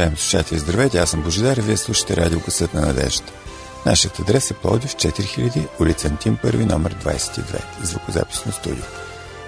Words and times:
Уважаеми 0.00 0.16
слушатели, 0.16 0.58
здравейте, 0.58 0.98
аз 0.98 1.10
съм 1.10 1.22
Божидар 1.22 1.56
и 1.56 1.60
вие 1.60 1.76
слушате 1.76 2.16
радио 2.16 2.40
Късът 2.40 2.74
на 2.74 2.80
надежда. 2.80 3.24
Нашият 3.86 4.18
адрес 4.18 4.50
е 4.50 4.54
Плодив 4.54 4.94
4000, 4.96 5.68
улица 5.80 6.08
Антим 6.08 6.38
1, 6.44 6.70
номер 6.72 6.94
22, 6.94 7.60
звукозаписно 7.82 8.52
студио. 8.52 8.84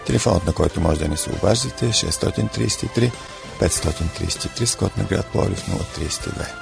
Телефонът, 0.06 0.46
на 0.46 0.52
който 0.52 0.80
може 0.80 1.00
да 1.00 1.08
ни 1.08 1.16
се 1.16 1.30
обаждате 1.30 1.86
е 1.86 1.88
633 1.88 3.12
533 3.60 4.64
с 4.64 4.76
код 4.76 4.96
на 4.96 5.04
град 5.04 5.26
Плодив 5.26 5.64
032. 5.98 6.61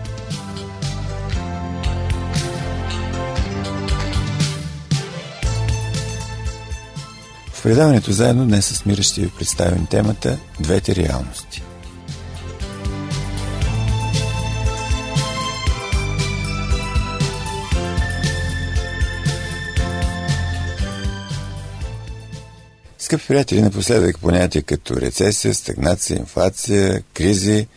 В 7.61 7.63
предаването 7.63 8.11
заедно 8.11 8.45
днес 8.45 8.65
с 8.65 8.85
Мира 8.85 9.03
ще 9.03 9.21
ви 9.21 9.29
представим 9.29 9.85
темата 9.85 10.37
Двете 10.59 10.95
реалности. 10.95 11.63
Скъпи 22.99 23.27
приятели, 23.27 23.61
напоследък 23.61 24.19
понятия 24.19 24.63
като 24.63 24.95
рецесия, 24.95 25.53
стагнация, 25.53 26.17
инфлация, 26.17 27.03
кризи 27.13 27.67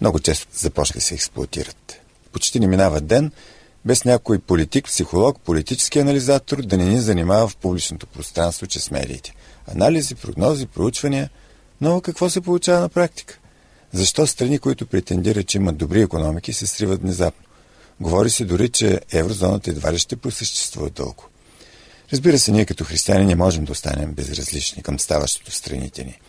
много 0.00 0.20
често 0.20 0.48
започва 0.54 0.94
да 0.94 1.00
се 1.00 1.14
експлуатират. 1.14 2.00
Почти 2.32 2.60
не 2.60 2.66
минава 2.66 3.00
ден, 3.00 3.32
без 3.84 4.04
някой 4.04 4.38
политик, 4.38 4.84
психолог, 4.84 5.40
политически 5.40 5.98
анализатор 5.98 6.62
да 6.62 6.76
не 6.76 6.84
ни 6.84 7.00
занимава 7.00 7.48
в 7.48 7.56
публичното 7.56 8.06
пространство, 8.06 8.66
че 8.66 8.80
с 8.80 8.90
медиите. 8.90 9.34
Анализи, 9.66 10.14
прогнози, 10.14 10.66
проучвания. 10.66 11.30
Но 11.80 12.00
какво 12.00 12.30
се 12.30 12.40
получава 12.40 12.80
на 12.80 12.88
практика? 12.88 13.38
Защо 13.92 14.26
страни, 14.26 14.58
които 14.58 14.86
претендират, 14.86 15.46
че 15.46 15.58
имат 15.58 15.76
добри 15.76 16.02
економики, 16.02 16.52
се 16.52 16.66
сриват 16.66 17.02
внезапно? 17.02 17.46
Говори 18.00 18.30
се 18.30 18.44
дори, 18.44 18.68
че 18.68 19.00
еврозоната 19.12 19.70
едва 19.70 19.92
ли 19.92 19.98
ще 19.98 20.16
просъществува 20.16 20.90
дълго. 20.90 21.24
Разбира 22.12 22.38
се, 22.38 22.52
ние 22.52 22.64
като 22.64 22.84
християни 22.84 23.26
не 23.26 23.34
можем 23.34 23.64
да 23.64 23.72
останем 23.72 24.12
безразлични 24.12 24.82
към 24.82 24.98
ставащото 24.98 25.50
страните 25.50 26.04
ни. 26.04 26.20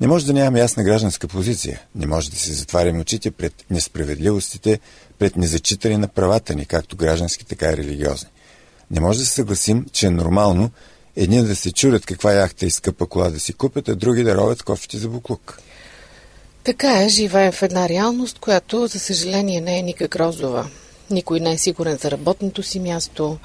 Не 0.00 0.06
може 0.06 0.26
да 0.26 0.32
нямаме 0.32 0.60
ясна 0.60 0.82
гражданска 0.82 1.28
позиция. 1.28 1.80
Не 1.94 2.06
може 2.06 2.30
да 2.30 2.36
се 2.36 2.52
затваряме 2.52 3.00
очите 3.00 3.30
пред 3.30 3.64
несправедливостите, 3.70 4.80
пред 5.18 5.36
незачитане 5.36 5.98
на 5.98 6.08
правата 6.08 6.54
ни, 6.54 6.66
както 6.66 6.96
граждански, 6.96 7.46
така 7.46 7.70
и 7.70 7.76
религиозни. 7.76 8.28
Не 8.90 9.00
може 9.00 9.18
да 9.18 9.24
се 9.24 9.32
съгласим, 9.32 9.86
че 9.92 10.06
е 10.06 10.10
нормално 10.10 10.70
едни 11.16 11.42
да 11.42 11.56
се 11.56 11.72
чудят 11.72 12.06
каква 12.06 12.32
яхта 12.32 12.66
и 12.66 12.70
скъпа 12.70 13.06
кола 13.06 13.30
да 13.30 13.40
си 13.40 13.52
купят, 13.52 13.88
а 13.88 13.96
други 13.96 14.22
да 14.22 14.36
ровят 14.36 14.62
кофите 14.62 14.98
за 14.98 15.08
буклук. 15.08 15.60
Така 16.64 17.02
е, 17.02 17.08
живеем 17.08 17.52
в 17.52 17.62
една 17.62 17.88
реалност, 17.88 18.38
която, 18.38 18.86
за 18.86 18.98
съжаление, 18.98 19.60
не 19.60 19.78
е 19.78 19.82
никак 19.82 20.16
розова. 20.16 20.70
Никой 21.10 21.40
не 21.40 21.52
е 21.52 21.58
сигурен 21.58 21.98
за 22.02 22.10
работното 22.10 22.62
си 22.62 22.80
място. 22.80 23.38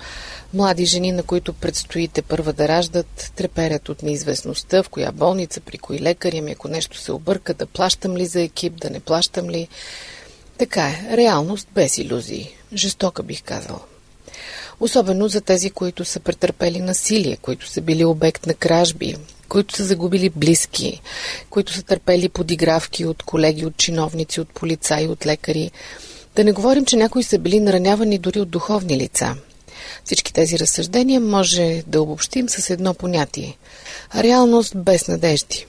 Млади 0.55 0.85
жени, 0.85 1.11
на 1.11 1.23
които 1.23 1.53
предстоите 1.53 2.21
първа 2.21 2.53
да 2.53 2.67
раждат, 2.67 3.31
треперят 3.35 3.89
от 3.89 4.03
неизвестността, 4.03 4.83
в 4.83 4.89
коя 4.89 5.11
болница, 5.11 5.61
при 5.61 5.77
кои 5.77 5.99
лекари, 5.99 6.37
ами 6.37 6.51
ако 6.51 6.67
нещо 6.67 6.97
се 6.97 7.11
обърка, 7.11 7.53
да 7.53 7.65
плащам 7.65 8.17
ли 8.17 8.25
за 8.25 8.41
екип, 8.41 8.73
да 8.81 8.89
не 8.89 8.99
плащам 8.99 9.49
ли. 9.49 9.67
Така 10.57 10.87
е, 10.87 11.17
реалност 11.17 11.67
без 11.75 11.97
иллюзии. 11.97 12.55
Жестока 12.73 13.23
бих 13.23 13.43
казала. 13.43 13.79
Особено 14.79 15.27
за 15.27 15.41
тези, 15.41 15.69
които 15.69 16.05
са 16.05 16.19
претърпели 16.19 16.79
насилие, 16.79 17.37
които 17.37 17.67
са 17.67 17.81
били 17.81 18.05
обект 18.05 18.45
на 18.45 18.53
кражби, 18.53 19.15
които 19.49 19.75
са 19.75 19.83
загубили 19.83 20.29
близки, 20.29 21.01
които 21.49 21.73
са 21.73 21.83
търпели 21.83 22.29
подигравки 22.29 23.05
от 23.05 23.23
колеги, 23.23 23.65
от 23.65 23.77
чиновници, 23.77 24.41
от 24.41 24.49
полицаи, 24.49 25.07
от 25.07 25.25
лекари. 25.25 25.71
Да 26.35 26.43
не 26.43 26.51
говорим, 26.51 26.85
че 26.85 26.97
някои 26.97 27.23
са 27.23 27.39
били 27.39 27.59
наранявани 27.59 28.17
дори 28.17 28.39
от 28.39 28.49
духовни 28.49 28.97
лица. 28.97 29.35
Всички 30.05 30.33
тези 30.33 30.59
разсъждения 30.59 31.21
може 31.21 31.83
да 31.87 32.01
обобщим 32.01 32.49
с 32.49 32.69
едно 32.69 32.93
понятие– 32.93 33.57
реалност 34.15 34.77
без 34.77 35.07
надежди. 35.07 35.65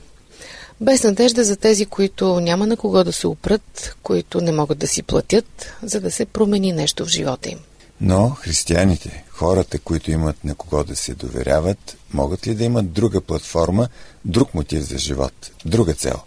Без 0.80 1.02
надежда 1.02 1.44
за 1.44 1.56
тези, 1.56 1.86
които 1.86 2.40
няма 2.40 2.66
на 2.66 2.76
кого 2.76 3.04
да 3.04 3.12
се 3.12 3.26
опрат, 3.26 3.96
които 4.02 4.40
не 4.40 4.52
могат 4.52 4.78
да 4.78 4.86
си 4.86 5.02
платят, 5.02 5.72
за 5.82 6.00
да 6.00 6.10
се 6.10 6.26
промени 6.26 6.72
нещо 6.72 7.04
в 7.04 7.08
живота 7.08 7.48
им. 7.48 7.58
Но 8.00 8.30
християните, 8.30 9.24
хората, 9.30 9.78
които 9.78 10.10
имат 10.10 10.44
на 10.44 10.54
кого 10.54 10.84
да 10.84 10.96
се 10.96 11.14
доверяват, 11.14 11.96
могат 12.14 12.46
ли 12.46 12.54
да 12.54 12.64
имат 12.64 12.92
друга 12.92 13.20
платформа, 13.20 13.88
друг 14.24 14.54
мотив 14.54 14.82
за 14.82 14.98
живот, 14.98 15.50
друга 15.64 15.94
цел? 15.94 16.20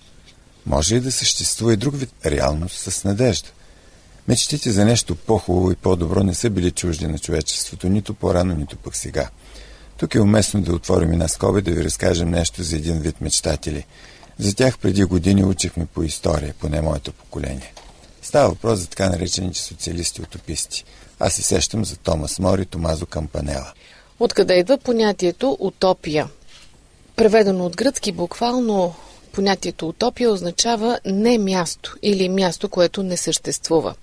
Може 0.65 0.95
ли 0.95 0.99
да 0.99 1.11
съществува 1.11 1.73
и 1.73 1.77
друг 1.77 1.95
вид 1.97 2.09
реалност 2.25 2.77
с 2.77 3.03
надежда? 3.03 3.49
Мечтите 4.29 4.71
за 4.71 4.85
нещо 4.85 5.15
по-хубаво 5.15 5.71
и 5.71 5.75
по-добро 5.75 6.23
не 6.23 6.33
са 6.33 6.49
били 6.49 6.71
чужди 6.71 7.07
на 7.07 7.19
човечеството, 7.19 7.89
нито 7.89 8.13
по-рано, 8.13 8.55
нито 8.55 8.77
пък 8.77 8.95
сега. 8.95 9.29
Тук 9.97 10.15
е 10.15 10.21
уместно 10.21 10.61
да 10.61 10.75
отворим 10.75 11.11
една 11.11 11.27
скоба 11.27 11.61
да 11.61 11.71
ви 11.71 11.83
разкажем 11.83 12.29
нещо 12.29 12.63
за 12.63 12.75
един 12.75 12.99
вид 12.99 13.21
мечтатели. 13.21 13.85
За 14.39 14.55
тях 14.55 14.77
преди 14.77 15.03
години 15.03 15.45
учихме 15.45 15.85
по 15.85 16.03
история, 16.03 16.53
поне 16.59 16.81
моето 16.81 17.11
поколение. 17.11 17.73
Става 18.21 18.49
въпрос 18.49 18.79
за 18.79 18.87
така 18.87 19.09
наречените 19.09 19.59
социалисти-утописти. 19.59 20.85
Аз 21.19 21.33
се 21.33 21.41
сещам 21.41 21.85
за 21.85 21.95
Томас 21.97 22.39
Мор 22.39 22.59
и 22.59 22.65
Томазо 22.65 23.05
Кампанела. 23.05 23.73
Откъде 24.19 24.53
идва 24.53 24.77
понятието 24.77 25.57
утопия? 25.59 26.27
Преведено 27.15 27.65
от 27.65 27.75
гръцки 27.75 28.11
буквално 28.11 28.95
понятието 29.31 29.87
утопия 29.87 30.31
означава 30.31 30.99
не 31.05 31.37
място 31.37 31.95
или 32.01 32.29
място, 32.29 32.69
което 32.69 33.03
не 33.03 33.17
съществува. 33.17 33.95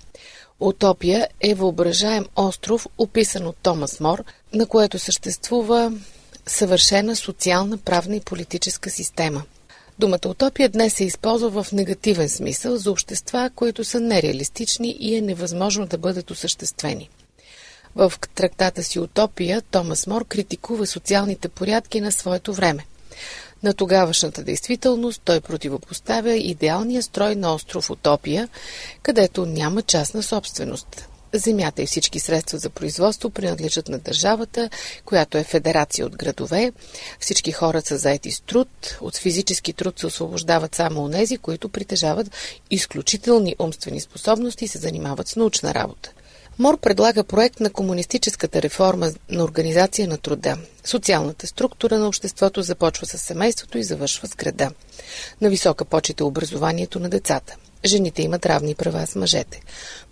Утопия 0.61 1.29
е 1.41 1.55
въображаем 1.55 2.27
остров, 2.37 2.87
описан 2.99 3.47
от 3.47 3.57
Томас 3.63 4.01
Мор, 4.01 4.25
на 4.53 4.67
което 4.67 4.99
съществува 4.99 5.93
съвършена 6.47 7.17
социална, 7.17 7.79
правна 7.79 8.17
и 8.17 8.21
политическа 8.21 8.91
система. 8.91 9.43
Думата 9.99 10.29
утопия 10.29 10.69
днес 10.69 10.95
се 10.95 11.05
използва 11.05 11.63
в 11.63 11.73
негативен 11.73 12.29
смисъл 12.29 12.77
за 12.77 12.91
общества, 12.91 13.51
които 13.55 13.85
са 13.85 14.01
нереалистични 14.01 14.97
и 15.01 15.17
е 15.17 15.21
невъзможно 15.21 15.87
да 15.87 15.99
бъдат 15.99 16.31
осъществени. 16.31 17.11
В 17.95 18.13
трактата 18.35 18.83
си 18.83 19.01
Утопия 19.01 19.63
Томас 19.63 20.07
Мор 20.07 20.25
критикува 20.25 20.87
социалните 20.87 21.49
порядки 21.49 22.01
на 22.01 22.13
своето 22.13 22.53
време. 22.53 22.87
На 23.63 23.75
тогавашната 23.75 24.43
действителност 24.43 25.23
той 25.25 25.41
противопоставя 25.41 26.35
идеалния 26.35 27.03
строй 27.03 27.35
на 27.35 27.55
остров 27.55 27.91
Утопия, 27.91 28.49
където 29.03 29.47
няма 29.47 29.83
частна 29.83 30.23
собственост. 30.23 31.09
Земята 31.33 31.83
и 31.83 31.87
всички 31.87 32.21
средства 32.21 32.59
за 32.59 32.71
производство 32.71 33.31
принадлежат 33.31 33.89
на 33.89 33.99
държавата, 33.99 34.71
която 35.05 35.39
е 35.39 35.45
федерация 35.45 36.07
от 36.07 36.17
градове. 36.17 36.73
Всички 37.21 37.53
хора 37.53 37.83
са 37.83 37.99
заети 37.99 38.31
с 38.31 38.41
труд. 38.41 38.99
От 39.01 39.17
физически 39.17 39.73
труд 39.73 39.99
се 39.99 40.07
освобождават 40.07 40.75
само 40.75 41.05
онези, 41.05 41.37
които 41.37 41.69
притежават 41.69 42.31
изключителни 42.71 43.57
умствени 43.59 44.01
способности 44.01 44.65
и 44.65 44.69
се 44.69 44.79
занимават 44.79 45.29
с 45.29 45.37
научна 45.37 45.75
работа. 45.75 46.13
Мор 46.59 46.79
предлага 46.79 47.25
проект 47.25 47.61
на 47.61 47.71
комунистическата 47.71 48.63
реформа 48.63 49.11
на 49.31 49.45
организация 49.45 50.09
на 50.09 50.19
труда. 50.19 50.57
Социалната 50.85 51.47
структура 51.47 51.99
на 51.99 52.09
обществото 52.09 52.63
започва 52.63 53.07
с 53.07 53.19
семейството 53.19 53.79
и 53.79 53.85
завършва 53.85 54.29
с 54.29 54.35
града. 54.37 54.71
На 55.41 55.49
висока 55.49 55.85
почета 55.85 56.25
образованието 56.25 57.01
на 57.01 57.09
децата. 57.09 57.57
Жените 57.85 58.23
имат 58.23 58.47
равни 58.47 58.75
права 58.75 59.07
с 59.07 59.15
мъжете. 59.15 59.61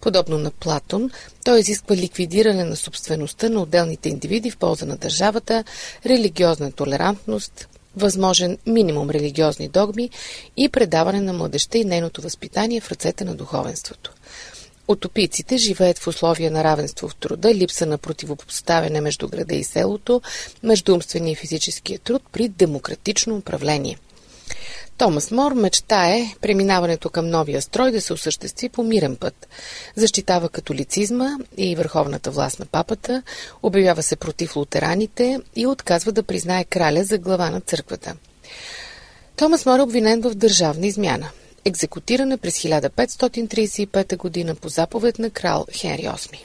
Подобно 0.00 0.38
на 0.38 0.50
Платон, 0.50 1.10
той 1.44 1.60
изисква 1.60 1.96
ликвидиране 1.96 2.64
на 2.64 2.76
собствеността 2.76 3.48
на 3.48 3.60
отделните 3.60 4.08
индивиди 4.08 4.50
в 4.50 4.56
полза 4.56 4.86
на 4.86 4.96
държавата, 4.96 5.64
религиозна 6.06 6.72
толерантност, 6.72 7.68
възможен 7.96 8.58
минимум 8.66 9.10
религиозни 9.10 9.68
догми 9.68 10.10
и 10.56 10.68
предаване 10.68 11.20
на 11.20 11.32
младеща 11.32 11.78
и 11.78 11.84
нейното 11.84 12.22
възпитание 12.22 12.80
в 12.80 12.90
ръцете 12.90 13.24
на 13.24 13.34
духовенството. 13.34 14.12
Утопийците 14.88 15.56
живеят 15.56 15.98
в 15.98 16.06
условия 16.06 16.50
на 16.50 16.64
равенство 16.64 17.08
в 17.08 17.14
труда, 17.14 17.54
липса 17.54 17.86
на 17.86 17.98
противопоставяне 17.98 19.00
между 19.00 19.28
града 19.28 19.54
и 19.54 19.64
селото, 19.64 20.22
между 20.62 20.94
умствения 20.94 21.32
и 21.32 21.36
физическия 21.36 21.98
труд 21.98 22.22
при 22.32 22.48
демократично 22.48 23.36
управление. 23.36 23.98
Томас 24.98 25.30
Мор 25.30 25.52
мечтае 25.52 26.34
преминаването 26.40 27.10
към 27.10 27.28
новия 27.28 27.62
строй 27.62 27.90
да 27.90 28.00
се 28.00 28.12
осъществи 28.12 28.68
по 28.68 28.82
мирен 28.82 29.16
път. 29.16 29.48
Защитава 29.96 30.48
католицизма 30.48 31.38
и 31.56 31.76
върховната 31.76 32.30
власт 32.30 32.58
на 32.58 32.66
папата, 32.66 33.22
обявява 33.62 34.02
се 34.02 34.16
против 34.16 34.56
лутераните 34.56 35.40
и 35.56 35.66
отказва 35.66 36.12
да 36.12 36.22
признае 36.22 36.64
краля 36.64 37.04
за 37.04 37.18
глава 37.18 37.50
на 37.50 37.60
църквата. 37.60 38.14
Томас 39.36 39.66
Мор 39.66 39.78
е 39.78 39.82
обвинен 39.82 40.22
в 40.22 40.34
държавна 40.34 40.86
измяна. 40.86 41.30
Екзекутиране 41.64 42.36
през 42.36 42.58
1535 42.58 44.16
година 44.16 44.54
по 44.54 44.68
заповед 44.68 45.18
на 45.18 45.30
крал 45.30 45.66
Хенри 45.72 46.02
VIII. 46.02 46.38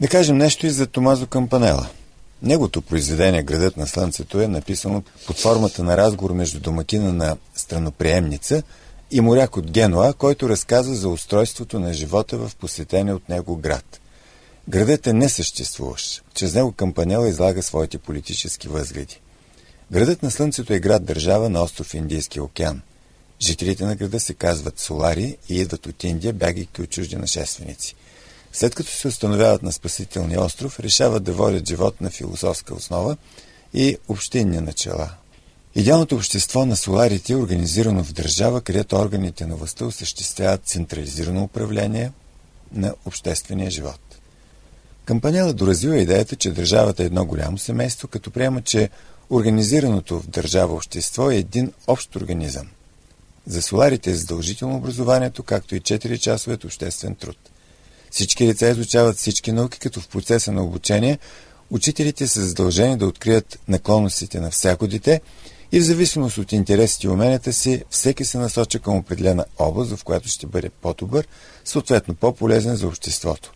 Да 0.00 0.08
кажем 0.08 0.36
нещо 0.36 0.66
и 0.66 0.70
за 0.70 0.86
Томазо 0.86 1.26
Кампанела– 1.26 1.88
Негото 2.42 2.82
произведение 2.82 3.42
Градът 3.42 3.76
на 3.76 3.86
Слънцето 3.86 4.40
е 4.40 4.48
написано 4.48 5.02
под 5.26 5.38
формата 5.38 5.84
на 5.84 5.96
разговор 5.96 6.32
между 6.32 6.60
домакина 6.60 7.12
на 7.12 7.36
страноприемница 7.54 8.62
и 9.10 9.20
моряк 9.20 9.56
от 9.56 9.70
Генуа, 9.70 10.12
който 10.12 10.48
разказва 10.48 10.94
за 10.94 11.08
устройството 11.08 11.80
на 11.80 11.92
живота 11.92 12.38
в 12.38 12.56
посетение 12.56 13.14
от 13.14 13.28
него 13.28 13.56
град. 13.56 14.00
Градът 14.68 15.06
е 15.06 15.12
несъществуващ. 15.12 16.22
Чрез 16.34 16.54
него 16.54 16.72
Кампанела 16.72 17.28
излага 17.28 17.62
своите 17.62 17.98
политически 17.98 18.68
възгледи. 18.68 19.20
Градът 19.92 20.22
на 20.22 20.30
Слънцето 20.30 20.72
е 20.72 20.78
град-държава 20.78 21.48
на 21.50 21.62
остров 21.62 21.94
Индийския 21.94 22.44
океан. 22.44 22.82
Жителите 23.40 23.84
на 23.84 23.96
града 23.96 24.20
се 24.20 24.34
казват 24.34 24.78
солари 24.78 25.36
и 25.48 25.60
идват 25.60 25.86
от 25.86 26.04
Индия, 26.04 26.32
бягайки 26.32 26.82
от 26.82 26.90
чужди 26.90 27.16
нашественици– 27.16 27.94
след 28.56 28.74
като 28.74 28.90
се 28.90 29.08
установяват 29.08 29.62
на 29.62 29.72
спасителния 29.72 30.40
остров, 30.40 30.80
решават 30.80 31.24
да 31.24 31.32
водят 31.32 31.68
живот 31.68 32.00
на 32.00 32.10
философска 32.10 32.74
основа 32.74 33.16
и 33.74 33.96
общинни 34.08 34.60
начала. 34.60 35.10
Идеалното 35.74 36.14
общество 36.14 36.66
на 36.66 36.76
соларите 36.76 37.32
е 37.32 37.36
организирано 37.36 38.04
в 38.04 38.12
държава, 38.12 38.60
където 38.60 38.96
органите 38.96 39.46
на 39.46 39.56
властта 39.56 39.84
осъществяват 39.84 40.64
централизирано 40.64 41.42
управление 41.42 42.12
на 42.72 42.94
обществения 43.04 43.70
живот. 43.70 44.00
Кампанела 45.04 45.52
доразвива 45.52 45.98
идеята, 45.98 46.36
че 46.36 46.50
държавата 46.50 47.02
е 47.02 47.06
едно 47.06 47.24
голямо 47.24 47.58
семейство, 47.58 48.08
като 48.08 48.30
приема, 48.30 48.62
че 48.62 48.90
организираното 49.30 50.20
в 50.20 50.26
държава 50.26 50.74
общество 50.74 51.30
е 51.30 51.36
един 51.36 51.72
общ 51.86 52.16
организъм. 52.16 52.66
За 53.46 53.62
соларите 53.62 54.10
е 54.10 54.14
задължително 54.14 54.76
образованието, 54.76 55.42
както 55.42 55.76
и 55.76 55.80
4 55.80 56.18
часовет 56.18 56.64
обществен 56.64 57.14
труд– 57.14 57.36
всички 58.16 58.46
деца 58.46 58.68
изучават 58.68 59.16
всички 59.16 59.52
науки, 59.52 59.78
като 59.78 60.00
в 60.00 60.08
процеса 60.08 60.52
на 60.52 60.62
обучение 60.62 61.18
учителите 61.70 62.28
са 62.28 62.46
задължени 62.46 62.98
да 62.98 63.06
открият 63.06 63.58
наклонностите 63.68 64.40
на 64.40 64.50
всяко 64.50 64.86
дете 64.86 65.20
и 65.72 65.80
в 65.80 65.84
зависимост 65.84 66.38
от 66.38 66.52
интересите 66.52 67.06
и 67.06 67.10
уменията 67.10 67.52
си, 67.52 67.84
всеки 67.90 68.24
се 68.24 68.38
насоча 68.38 68.78
към 68.78 68.96
определена 68.96 69.44
област, 69.58 69.96
в 69.96 70.04
която 70.04 70.28
ще 70.28 70.46
бъде 70.46 70.70
по-добър, 70.70 71.28
съответно 71.64 72.14
по-полезен 72.14 72.76
за 72.76 72.88
обществото. 72.88 73.52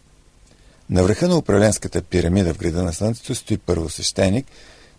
На 0.91 1.03
върха 1.03 1.29
на 1.29 1.37
управленската 1.37 2.03
пирамида 2.03 2.55
в 2.55 2.59
града 2.59 2.83
на 2.83 2.93
Слънцето 2.93 3.35
стои 3.35 3.59
първосвещеник, 3.59 4.47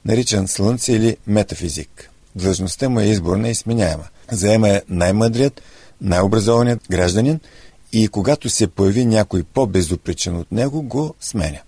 наричан 0.05 0.47
Слънце 0.47 0.93
или 0.93 1.17
метафизик. 1.27 2.09
Длъжността 2.35 2.89
му 2.89 2.99
е 2.99 3.05
изборна 3.05 3.49
и 3.49 3.55
сменяема. 3.55 4.07
Заема 4.31 4.69
е 4.69 4.81
най-мъдрият, 4.89 5.61
най-образованият 6.01 6.81
гражданин– 6.89 7.39
и 7.93 8.07
когато 8.07 8.49
се 8.49 8.67
появи 8.67 9.05
някой 9.05 9.43
по-безопричен 9.43 10.37
от 10.37 10.51
него, 10.51 10.81
го 10.81 11.15
сменя. 11.21 11.59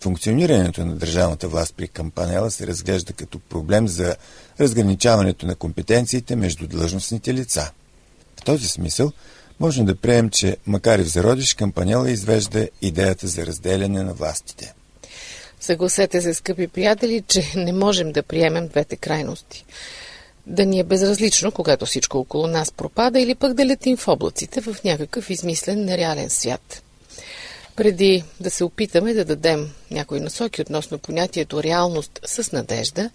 Функционирането 0.00 0.84
на 0.84 0.94
държавната 0.94 1.48
власт 1.48 1.74
при 1.76 1.88
кампанела 1.88 2.50
се 2.50 2.66
разглежда 2.66 3.12
като 3.12 3.38
проблем 3.38 3.88
за 3.88 4.16
разграничаването 4.60 5.46
на 5.46 5.54
компетенциите 5.54 6.36
между 6.36 6.66
длъжностните 6.66 7.34
лица. 7.34 7.70
В 8.40 8.44
този 8.44 8.68
смисъл 8.68 9.12
можем 9.60 9.84
да 9.84 9.94
приемем, 9.94 10.30
че 10.30 10.56
макар 10.66 10.98
и 10.98 11.02
в 11.02 11.08
зародиш, 11.08 11.54
кампанела 11.54 12.10
извежда 12.10 12.68
идеята 12.82 13.26
за 13.26 13.46
разделяне 13.46 14.02
на 14.02 14.14
властите. 14.14 14.74
Съгласете 15.60 16.20
се, 16.20 16.34
скъпи 16.34 16.68
приятели, 16.68 17.22
че 17.28 17.52
не 17.56 17.72
можем 17.72 18.12
да 18.12 18.22
приемем 18.22 18.68
двете 18.68 18.96
крайности 18.96 19.64
да 20.46 20.66
ни 20.66 20.80
е 20.80 20.84
безразлично, 20.84 21.52
когато 21.52 21.86
всичко 21.86 22.18
около 22.18 22.46
нас 22.46 22.72
пропада, 22.72 23.20
или 23.20 23.34
пък 23.34 23.54
да 23.54 23.66
летим 23.66 23.96
в 23.96 24.08
облаците 24.08 24.60
в 24.60 24.76
някакъв 24.84 25.30
измислен 25.30 25.84
нереален 25.84 26.30
свят. 26.30 26.82
Преди 27.76 28.24
да 28.40 28.50
се 28.50 28.64
опитаме 28.64 29.14
да 29.14 29.24
дадем 29.24 29.70
някои 29.90 30.20
насоки 30.20 30.62
относно 30.62 30.98
понятието 30.98 31.62
реалност 31.62 32.20
с 32.26 32.52
надежда, 32.52 33.10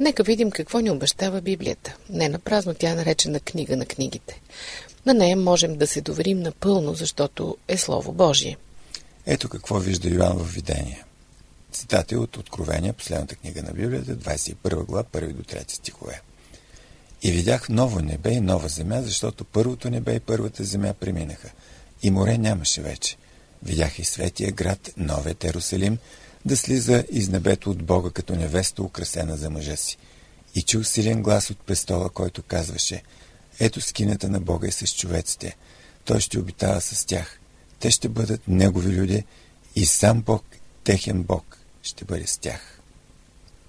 нека 0.00 0.22
видим 0.22 0.50
какво 0.50 0.78
ни 0.78 0.90
обещава 0.90 1.40
Библията. 1.40 1.96
Не 2.10 2.28
на 2.28 2.38
празно 2.38 2.74
тя 2.74 2.90
е 2.90 2.94
наречена 2.94 3.40
книга 3.40 3.76
на 3.76 3.86
книгите. 3.86 4.40
На 5.06 5.14
нея 5.14 5.36
можем 5.36 5.76
да 5.76 5.86
се 5.86 6.00
доверим 6.00 6.40
напълно, 6.40 6.94
защото 6.94 7.56
е 7.68 7.76
Слово 7.76 8.12
Божие. 8.12 8.56
Ето 9.26 9.48
какво 9.48 9.78
вижда 9.78 10.08
Йоанн 10.08 10.38
в 10.38 10.54
видение. 10.54 11.04
Цитати 11.72 12.16
от 12.16 12.36
Откровения, 12.36 12.92
последната 12.92 13.34
книга 13.34 13.62
на 13.62 13.72
Библията, 13.72 14.16
21 14.16 14.84
глава, 14.84 15.04
1 15.12 15.32
до 15.32 15.42
3 15.42 15.70
стихове. 15.70 16.20
И 17.22 17.32
видях 17.32 17.68
ново 17.68 18.00
небе 18.00 18.30
и 18.30 18.40
нова 18.40 18.68
земя, 18.68 19.02
защото 19.02 19.44
първото 19.44 19.90
небе 19.90 20.14
и 20.14 20.20
първата 20.20 20.64
земя 20.64 20.94
преминаха. 20.94 21.50
И 22.02 22.10
море 22.10 22.38
нямаше 22.38 22.82
вече. 22.82 23.16
Видях 23.62 23.98
и 23.98 24.04
светия 24.04 24.52
град, 24.52 24.90
новият 24.96 25.44
Ерусалим, 25.44 25.98
да 26.44 26.56
слиза 26.56 27.04
из 27.10 27.28
небето 27.28 27.70
от 27.70 27.82
Бога 27.82 28.10
като 28.10 28.34
невеста, 28.34 28.82
украсена 28.82 29.36
за 29.36 29.50
мъжа 29.50 29.76
си. 29.76 29.98
И 30.54 30.62
чух 30.62 30.86
силен 30.86 31.22
глас 31.22 31.50
от 31.50 31.58
престола, 31.58 32.10
който 32.10 32.42
казваше 32.42 33.02
Ето 33.60 33.80
скинята 33.80 34.28
на 34.28 34.40
Бога 34.40 34.68
и 34.68 34.72
с 34.72 34.86
човеците. 34.86 35.56
Той 36.04 36.20
ще 36.20 36.38
обитава 36.38 36.80
с 36.80 37.04
тях. 37.04 37.38
Те 37.78 37.90
ще 37.90 38.08
бъдат 38.08 38.48
Негови 38.48 38.96
люди 38.96 39.24
и 39.76 39.86
сам 39.86 40.22
Бог, 40.22 40.44
техен 40.84 41.22
Бог, 41.22 41.58
ще 41.82 42.04
бъде 42.04 42.26
с 42.26 42.38
тях. 42.38 42.80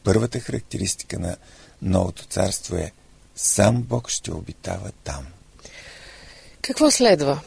Първата 0.04 0.40
характеристика 0.40 1.20
на 1.20 1.38
новото 1.82 2.26
царство 2.26 2.76
е– 2.76 2.92
Сам 3.36 3.82
Бог 3.82 4.10
ще 4.10 4.32
обитава 4.32 4.92
там. 5.04 5.26
Какво 6.62 6.92
следва? 6.92 7.42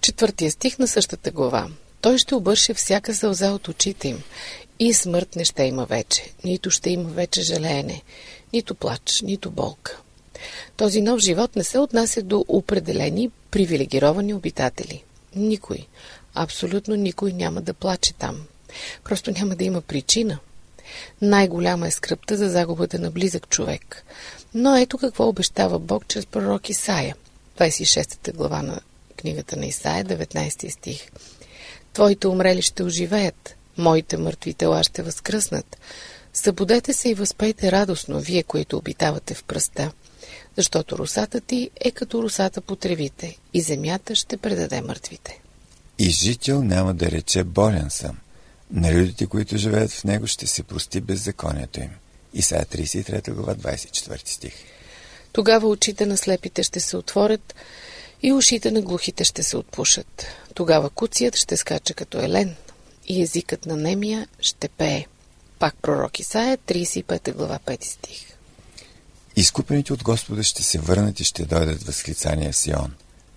Четвъртия 0.00 0.50
стих 0.50 0.78
на 0.78 0.88
същата 0.88 1.30
глава. 1.30 1.68
Той 2.00 2.18
ще 2.18 2.34
обърше 2.34 2.74
всяка 2.74 3.14
сълза 3.14 3.50
от 3.50 3.68
очите 3.68 4.08
им 4.08 4.22
и 4.78 4.94
смърт 4.94 5.36
не 5.36 5.44
ще 5.44 5.62
има 5.62 5.84
вече, 5.84 6.32
нито 6.44 6.70
ще 6.70 6.90
има 6.90 7.08
вече 7.08 7.42
жалеене, 7.42 8.02
нито 8.52 8.74
плач, 8.74 9.20
нито 9.22 9.50
болка. 9.50 10.00
Този 10.76 11.00
нов 11.00 11.20
живот 11.20 11.56
не 11.56 11.64
се 11.64 11.78
отнася 11.78 12.22
до 12.22 12.44
определени 12.48 13.30
привилегировани 13.50 14.34
обитатели. 14.34 15.04
Никой, 15.36 15.86
абсолютно 16.34 16.94
никой 16.94 17.32
няма 17.32 17.60
да 17.60 17.74
плаче 17.74 18.14
там. 18.14 18.46
Просто 19.04 19.30
няма 19.30 19.56
да 19.56 19.64
има 19.64 19.80
причина. 19.80 20.38
Най-голяма 21.22 21.86
е 21.86 21.90
скръпта 21.90 22.36
за 22.36 22.48
загубата 22.48 22.98
на 22.98 23.10
близък 23.10 23.48
човек. 23.48 24.04
Но 24.54 24.76
ето 24.76 24.98
какво 24.98 25.28
обещава 25.28 25.78
Бог 25.78 26.08
чрез 26.08 26.26
пророк 26.26 26.68
Исаия, 26.68 27.16
26 27.58 28.34
глава 28.34 28.62
на 28.62 28.80
книгата 29.16 29.56
на 29.56 29.66
Исаия, 29.66 30.04
19 30.04 30.68
стих. 30.68 31.08
Твоите 31.92 32.28
умрели 32.28 32.62
ще 32.62 32.82
оживеят, 32.82 33.56
моите 33.78 34.16
мъртви 34.16 34.54
тела 34.54 34.84
ще 34.84 35.02
възкръснат. 35.02 35.76
Събудете 36.32 36.92
се 36.92 37.08
и 37.08 37.14
възпейте 37.14 37.72
радостно, 37.72 38.20
вие, 38.20 38.42
които 38.42 38.76
обитавате 38.76 39.34
в 39.34 39.44
пръста, 39.44 39.92
защото 40.56 40.98
русата 40.98 41.40
ти 41.40 41.70
е 41.80 41.90
като 41.90 42.22
русата 42.22 42.60
по 42.60 42.76
тревите 42.76 43.38
и 43.54 43.60
земята 43.60 44.14
ще 44.14 44.36
предаде 44.36 44.80
мъртвите. 44.80 45.40
И 45.98 46.10
жител 46.10 46.62
няма 46.62 46.94
да 46.94 47.10
рече 47.10 47.44
болен 47.44 47.90
съм. 47.90 48.18
На 48.70 48.92
людите, 48.92 49.26
които 49.26 49.56
живеят 49.56 49.90
в 49.90 50.04
него, 50.04 50.26
ще 50.26 50.46
се 50.46 50.62
прости 50.62 51.00
беззаконието 51.00 51.80
им. 51.80 51.90
Исаия 52.34 52.66
33 52.66 53.30
глава 53.30 53.54
24 53.54 54.28
стих. 54.28 54.54
Тогава 55.32 55.68
очите 55.68 56.06
на 56.06 56.16
слепите 56.16 56.62
ще 56.62 56.80
се 56.80 56.96
отворят 56.96 57.54
и 58.22 58.32
ушите 58.32 58.70
на 58.70 58.82
глухите 58.82 59.24
ще 59.24 59.42
се 59.42 59.56
отпушат. 59.56 60.26
Тогава 60.54 60.90
куцият 60.90 61.36
ще 61.36 61.56
скача 61.56 61.94
като 61.94 62.18
елен 62.18 62.54
и 63.06 63.22
езикът 63.22 63.66
на 63.66 63.76
немия 63.76 64.28
ще 64.40 64.68
пее. 64.68 65.06
Пак 65.58 65.74
пророк 65.82 66.18
Исаия, 66.18 66.58
35 66.58 67.34
глава 67.34 67.58
5 67.66 67.84
стих. 67.84 68.20
Изкупените 69.36 69.92
от 69.92 70.02
Господа 70.02 70.42
ще 70.42 70.62
се 70.62 70.78
върнат 70.78 71.20
и 71.20 71.24
ще 71.24 71.44
дойдат 71.44 71.82
възклицания 71.82 72.52
в 72.52 72.56
Сион. 72.56 72.94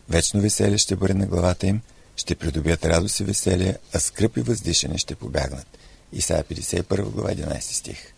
Вечно 0.09 0.41
веселие 0.41 0.77
ще 0.77 0.95
бъде 0.95 1.13
на 1.13 1.25
главата 1.25 1.67
им, 1.67 1.81
ще 2.15 2.35
придобият 2.35 2.85
радост 2.85 3.19
и 3.19 3.23
веселие, 3.23 3.75
а 3.93 3.99
скръп 3.99 4.37
и 4.37 4.41
въздишане 4.41 4.97
ще 4.97 5.15
побягнат. 5.15 5.67
Исаия 6.13 6.43
51 6.43 7.01
глава 7.01 7.29
11 7.29 7.59
стих. 7.59 8.13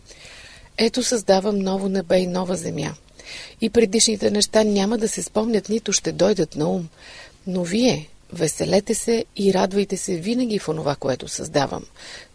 Ето 0.82 1.04
създавам 1.04 1.60
ново 1.60 1.90
небе 1.90 2.18
и 2.18 2.28
нова 2.28 2.56
земя. 2.56 2.94
И 3.62 3.70
предишните 3.70 4.32
неща 4.32 4.64
няма 4.64 4.98
да 4.98 5.08
се 5.08 5.24
спомнят, 5.24 5.70
нито 5.70 5.94
ще 5.94 6.12
дойдат 6.12 6.56
на 6.56 6.70
ум. 6.70 6.88
Но 7.48 7.64
вие, 7.64 8.10
веселете 8.34 8.96
се 8.96 9.26
и 9.36 9.54
радвайте 9.54 9.98
се 9.98 10.16
винаги 10.16 10.60
в 10.60 10.70
онова, 10.70 10.96
което 10.96 11.28
създавам, 11.28 11.84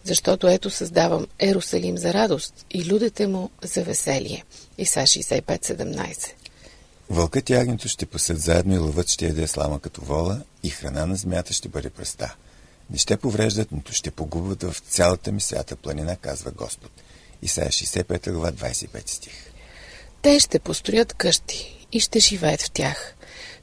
защото 0.05 0.49
ето 0.49 0.71
създавам 0.71 1.27
Ерусалим 1.39 1.99
за 1.99 2.15
радост 2.15 2.67
и 2.71 2.85
людите 2.85 3.27
му 3.27 3.51
за 3.63 3.83
веселие. 3.83 4.45
Иса 4.79 5.01
65.17 5.01 6.33
Вълкът 7.11 7.51
и 7.51 7.55
агнето 7.55 7.89
ще 7.89 8.07
посет 8.07 8.41
заедно 8.41 8.75
и 8.75 8.79
лъвът 8.79 9.09
ще 9.09 9.27
яде 9.27 9.47
слама 9.47 9.81
като 9.81 10.01
вола 10.01 10.41
и 10.63 10.71
храна 10.71 11.07
на 11.07 11.17
змията 11.17 11.53
ще 11.53 11.69
бъде 11.69 11.91
пръста. 11.91 12.35
Не 12.91 12.99
ще 12.99 13.17
повреждат, 13.17 13.73
нито 13.73 13.93
ще 13.93 14.11
погубват 14.11 14.63
в 14.63 14.77
цялата 14.89 15.33
ми 15.33 15.41
свята 15.41 15.77
планина, 15.77 16.17
казва 16.17 16.51
Господ. 16.51 16.91
Исайя 17.45 17.69
65 17.69 18.33
глава 18.33 18.53
25 18.53 19.11
стих. 19.11 19.33
Те 20.23 20.41
ще 20.41 20.59
построят 20.59 21.13
къщи 21.13 21.87
и 21.93 22.01
ще 22.01 22.21
живеят 22.21 22.63
в 22.63 22.71
тях. 22.71 23.15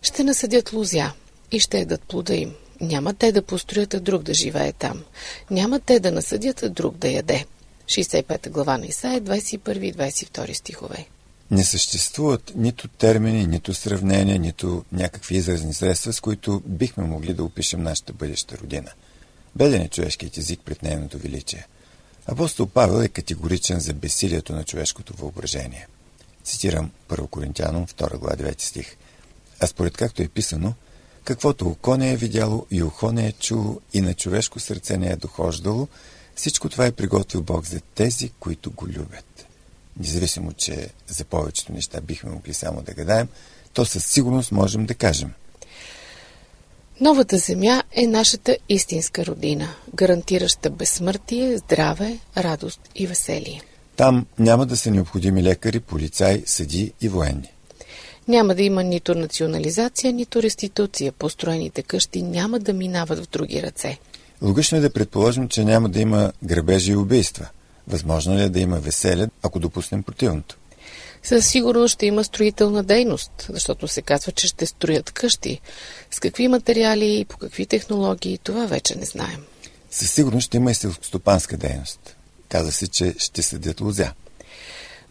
Ще 0.02 0.24
насъдят 0.24 0.74
лузя 0.74 1.14
и 1.52 1.60
ще 1.60 1.80
едат 1.80 2.02
плода 2.04 2.36
им. 2.36 2.54
Няма 2.82 3.14
те 3.14 3.32
да 3.32 3.42
построят, 3.42 3.94
а 3.94 4.00
друг 4.00 4.24
да 4.24 4.34
живее 4.34 4.72
там. 4.74 5.04
Няма 5.52 5.80
те 5.80 6.00
да 6.00 6.12
насъдят, 6.12 6.64
а 6.64 6.70
друг 6.70 6.98
да 6.98 7.10
яде. 7.10 7.46
65 7.86 8.50
глава 8.50 8.78
на 8.78 8.86
Исаия, 8.86 9.22
21 9.22 9.80
и 9.80 9.94
22 9.94 10.54
стихове. 10.54 11.06
Не 11.52 11.64
съществуват 11.64 12.52
нито 12.56 12.88
термини, 12.88 13.48
нито 13.48 13.74
сравнения, 13.74 14.40
нито 14.40 14.86
някакви 14.92 15.38
изразни 15.38 15.74
средства, 15.74 16.14
с 16.14 16.22
които 16.22 16.62
бихме 16.66 17.04
могли 17.04 17.34
да 17.34 17.44
опишем 17.44 17.84
нашата 17.84 18.14
бъдеща 18.14 18.58
родина. 18.58 18.92
Беден 19.56 19.82
е 19.82 19.90
човешкият 19.90 20.38
език 20.38 20.60
пред 20.66 20.84
нейното 20.84 21.18
величие. 21.18 21.68
Апостол 22.25 22.68
Павел 22.68 23.04
е 23.04 23.08
категоричен 23.08 23.80
за 23.80 23.94
безсилието 23.94 24.54
на 24.54 24.63
човешкото 24.63 25.13
въображение. 25.13 25.88
Цитирам 26.44 26.92
1 27.10 27.30
Коринтяном 27.30 27.88
2 27.88 28.18
глава 28.18 28.36
9 28.36 28.62
стих. 28.62 28.96
А 29.60 29.68
според 29.68 29.98
както 29.98 30.22
е 30.22 30.28
писано, 30.28 30.74
каквото 31.24 31.68
око 31.68 31.98
не 31.98 32.12
е 32.12 32.18
видяло 32.18 32.66
и 32.72 32.84
ухо 32.84 33.12
не 33.12 33.28
е 33.28 33.32
чуло 33.32 33.82
и 33.94 34.01
на 34.01 34.13
човешко 34.13 34.60
сърце 34.60 34.98
не 34.98 35.08
е 35.08 35.16
дохождало, 35.16 35.88
всичко 36.36 36.70
това 36.70 36.86
е 36.86 36.92
приготвил 36.92 37.42
Бог 37.42 37.66
за 37.66 37.80
тези, 37.96 38.32
които 38.40 38.72
го 38.72 38.88
любят. 38.88 39.46
Независимо, 40.00 40.54
че 40.54 40.90
за 41.08 41.25
повечето 41.25 41.74
неща 41.74 42.01
бихме 42.01 42.32
могли 42.32 42.54
само 42.54 42.82
да 42.82 42.94
гадаем, 42.94 43.28
то 43.74 43.86
със 43.86 44.06
сигурност 44.06 44.51
можем 44.51 44.86
да 44.86 44.94
кажем. 44.96 45.34
Новата 47.01 47.38
земя 47.38 47.84
е 47.91 48.08
нашата 48.08 48.58
истинска 48.70 49.25
родина, 49.25 49.67
гарантираща 49.96 50.70
безсмъртие, 50.70 51.58
здраве, 51.58 52.17
радост 52.38 52.81
и 52.96 53.08
веселие. 53.08 53.62
Там 53.96 54.25
няма 54.39 54.65
да 54.65 54.77
са 54.77 54.91
необходими 54.91 55.43
лекари, 55.43 55.79
полицаи, 55.79 56.43
съди 56.46 56.93
и 57.01 57.10
военни. 57.10 57.53
Няма 58.27 58.55
да 58.55 58.63
има 58.63 58.84
нито 58.84 59.15
национализация, 59.15 60.13
нито 60.13 60.43
реституция. 60.43 61.12
Построените 61.12 61.84
къщи 61.84 62.22
няма 62.22 62.60
да 62.60 62.74
минават 62.74 63.25
в 63.25 63.29
други 63.29 63.63
ръце. 63.63 63.98
Логично 64.41 64.77
е 64.77 64.81
да 64.81 64.93
предположим, 64.93 65.48
че 65.48 65.65
няма 65.65 65.89
да 65.89 66.00
има 66.00 66.31
грабежи 66.43 66.91
и 66.91 66.96
убийства. 66.96 67.48
Възможно 67.88 68.36
ли 68.38 68.41
е 68.41 68.50
да 68.50 68.60
има 68.60 68.77
веселе, 68.77 69.27
ако 69.43 69.60
допуснем 69.60 70.03
противното? 70.03 70.58
Със 71.24 71.48
сигурност 71.48 71.94
ще 71.94 72.06
има 72.06 72.24
строителна 72.24 72.84
дейност, 72.84 73.48
защото 73.50 73.88
се 73.88 74.01
казва, 74.01 74.32
че 74.32 74.48
ще 74.48 74.66
строят 74.66 75.12
къщи. 75.12 75.62
С 76.12 76.20
какви 76.20 76.48
материали 76.48 77.20
и 77.20 77.25
по 77.25 77.38
какви 77.38 77.66
технологии, 77.66 78.38
това 78.38 78.66
вече 78.66 78.96
не 78.96 79.06
знаем. 79.06 79.46
Със 79.92 80.12
сигурност 80.12 80.46
ще 80.46 80.58
има 80.58 80.72
и 80.72 80.75
селскостопанска 80.75 81.58
дейност. 81.58 82.16
Каза 82.50 82.72
се, 82.72 82.88
че 82.88 83.16
ще 83.18 83.44
съдят 83.44 83.82
лузя. 83.82 84.13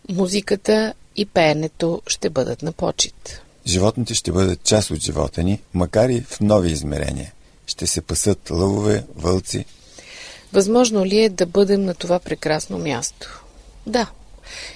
Музиката 0.08 0.94
и 1.16 1.26
пеенето 1.26 2.02
ще 2.06 2.30
бъдат 2.30 2.62
на 2.62 2.72
почет. 2.72 3.42
Животните 3.66 4.14
ще 4.14 4.32
бъдат 4.32 4.62
част 4.64 4.90
от 4.90 5.00
живота 5.00 5.42
ни, 5.42 5.60
макар 5.74 6.08
и 6.08 6.20
в 6.20 6.40
нови 6.40 6.70
измерения. 6.70 7.32
Ще 7.66 7.86
се 7.86 8.00
пасат 8.00 8.50
лъвове, 8.50 9.04
вълци. 9.16 9.64
Възможно 10.52 11.04
ли 11.04 11.18
е 11.18 11.28
да 11.28 11.46
бъдем 11.46 11.84
на 11.84 11.94
това 11.94 12.18
прекрасно 12.18 12.78
място? 12.78 13.44
Да. 13.86 14.10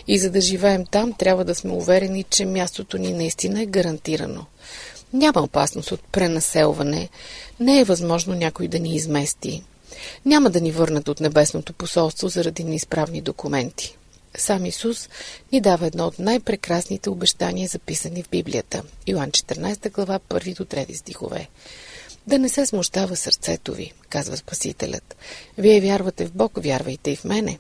И 0.09 0.19
за 0.19 0.31
да 0.31 0.41
живеем 0.41 0.87
там, 0.87 1.13
трябва 1.13 1.45
да 1.45 1.55
сме 1.55 1.73
уверени, 1.73 2.23
че 2.23 2.45
мястото 2.45 2.99
ни 2.99 3.13
наистина 3.13 3.63
е 3.63 3.67
гарантирано. 3.67 4.47
Няма 5.13 5.41
опасност 5.41 5.93
от 5.93 6.01
пренаселване, 6.13 7.09
не 7.61 7.81
е 7.81 7.85
възможно 7.85 8.35
някой 8.35 8.69
да 8.69 8.79
ни 8.79 8.95
измести. 8.95 9.63
Няма 10.25 10.51
да 10.51 10.61
ни 10.61 10.73
върнат 10.73 11.09
от 11.09 11.21
небесното 11.21 11.73
посолство 11.73 12.29
заради 12.29 12.65
неизправни 12.65 13.21
документи. 13.21 13.97
Сам 14.37 14.67
Исус 14.67 15.09
ни 15.53 15.61
дава 15.61 15.87
едно 15.87 16.07
от 16.07 16.19
най-прекрасните 16.19 17.11
обещания, 17.11 17.69
записани 17.69 18.23
в 18.23 18.29
Библията. 18.29 18.83
Йоан 19.07 19.31
14 19.31 19.91
глава, 19.91 20.19
1 20.19 20.57
до 20.57 20.65
3 20.65 20.95
стихове. 20.95 21.49
Да 22.27 22.39
не 22.39 22.49
се 22.49 22.67
смущава 22.67 23.17
сърцето 23.17 23.73
ви, 23.73 23.93
казва 24.09 24.37
Спасителят. 24.37 25.17
Вие 25.59 25.81
вярвате 25.81 26.27
в 26.27 26.33
Бог, 26.33 26.53
вярвайте 26.57 27.11
и 27.11 27.17
в 27.17 27.25
мене. 27.25 27.59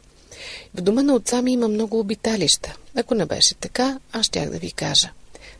В 0.74 0.80
дома 0.80 1.02
на 1.02 1.14
отца 1.14 1.42
ми 1.42 1.52
има 1.52 1.68
много 1.68 1.98
обиталища. 2.00 2.76
Ако 2.96 3.14
не 3.14 3.26
беше 3.26 3.54
така, 3.54 3.98
аз 4.12 4.26
щях 4.26 4.50
да 4.50 4.58
ви 4.58 4.72
кажа. 4.72 5.10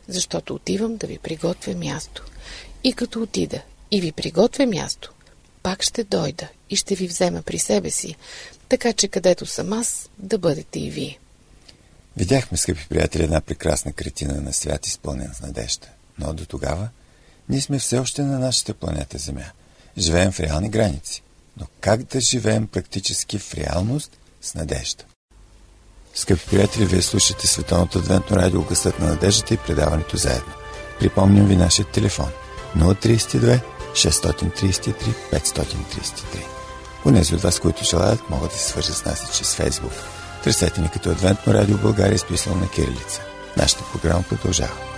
Защото 0.07 0.55
отивам 0.55 0.97
да 0.97 1.07
ви 1.07 1.17
приготвя 1.17 1.75
място. 1.75 2.25
И 2.83 2.93
като 2.93 3.21
отида 3.21 3.61
и 3.91 4.01
ви 4.01 4.11
приготвя 4.11 4.65
място, 4.65 5.13
пак 5.63 5.83
ще 5.83 6.03
дойда 6.03 6.47
и 6.69 6.75
ще 6.75 6.95
ви 6.95 7.07
взема 7.07 7.41
при 7.41 7.59
себе 7.59 7.89
си, 7.89 8.15
така 8.69 8.93
че 8.93 9.07
където 9.07 9.45
съм 9.45 9.73
аз, 9.73 10.09
да 10.19 10.37
бъдете 10.37 10.79
и 10.79 10.89
вие. 10.89 11.19
Видяхме, 12.17 12.57
скъпи 12.57 12.85
приятели, 12.89 13.23
една 13.23 13.41
прекрасна 13.41 13.93
картина 13.93 14.41
на 14.41 14.53
свят, 14.53 14.87
изпълнен 14.87 15.31
с 15.33 15.41
надежда. 15.41 15.87
Но 16.19 16.33
до 16.33 16.45
тогава 16.45 16.89
ние 17.49 17.61
сме 17.61 17.79
все 17.79 17.97
още 17.97 18.21
на 18.21 18.39
нашата 18.39 18.73
планета 18.73 19.17
Земя. 19.17 19.51
Живеем 19.97 20.31
в 20.31 20.39
реални 20.39 20.69
граници. 20.69 21.23
Но 21.57 21.67
как 21.79 22.03
да 22.03 22.21
живеем 22.21 22.67
практически 22.67 23.39
в 23.39 23.53
реалност 23.53 24.17
с 24.45 24.55
надежда? 24.55 25.03
Скъпи 26.15 26.45
приятели, 26.45 26.85
вие 26.85 27.01
слушате 27.01 27.47
Световното 27.47 27.99
адвентно 27.99 28.37
радио 28.37 28.61
Гъсът 28.63 28.99
на 28.99 29.07
надеждата 29.07 29.53
и 29.53 29.57
предаването 29.57 30.17
заедно. 30.17 30.53
Припомням 30.99 31.47
ви 31.47 31.55
нашия 31.55 31.85
телефон 31.85 32.29
032 32.77 33.59
633 33.93 35.13
533. 35.31 36.45
Унези 37.05 37.35
от 37.35 37.41
вас, 37.41 37.59
които 37.59 37.83
желаят, 37.83 38.29
могат 38.29 38.51
да 38.51 38.57
се 38.57 38.69
свържат 38.69 38.95
с 38.95 39.05
нас 39.05 39.23
и 39.23 39.37
чрез 39.37 39.55
Фейсбук. 39.55 39.91
Търсете 40.43 40.81
ни 40.81 40.89
като 40.89 41.09
Адвентно 41.09 41.53
радио 41.53 41.77
България, 41.77 42.15
изписано 42.15 42.55
на 42.55 42.69
Кирилица. 42.69 43.21
Нашата 43.57 43.83
програма 43.91 44.23
продължава. 44.29 44.94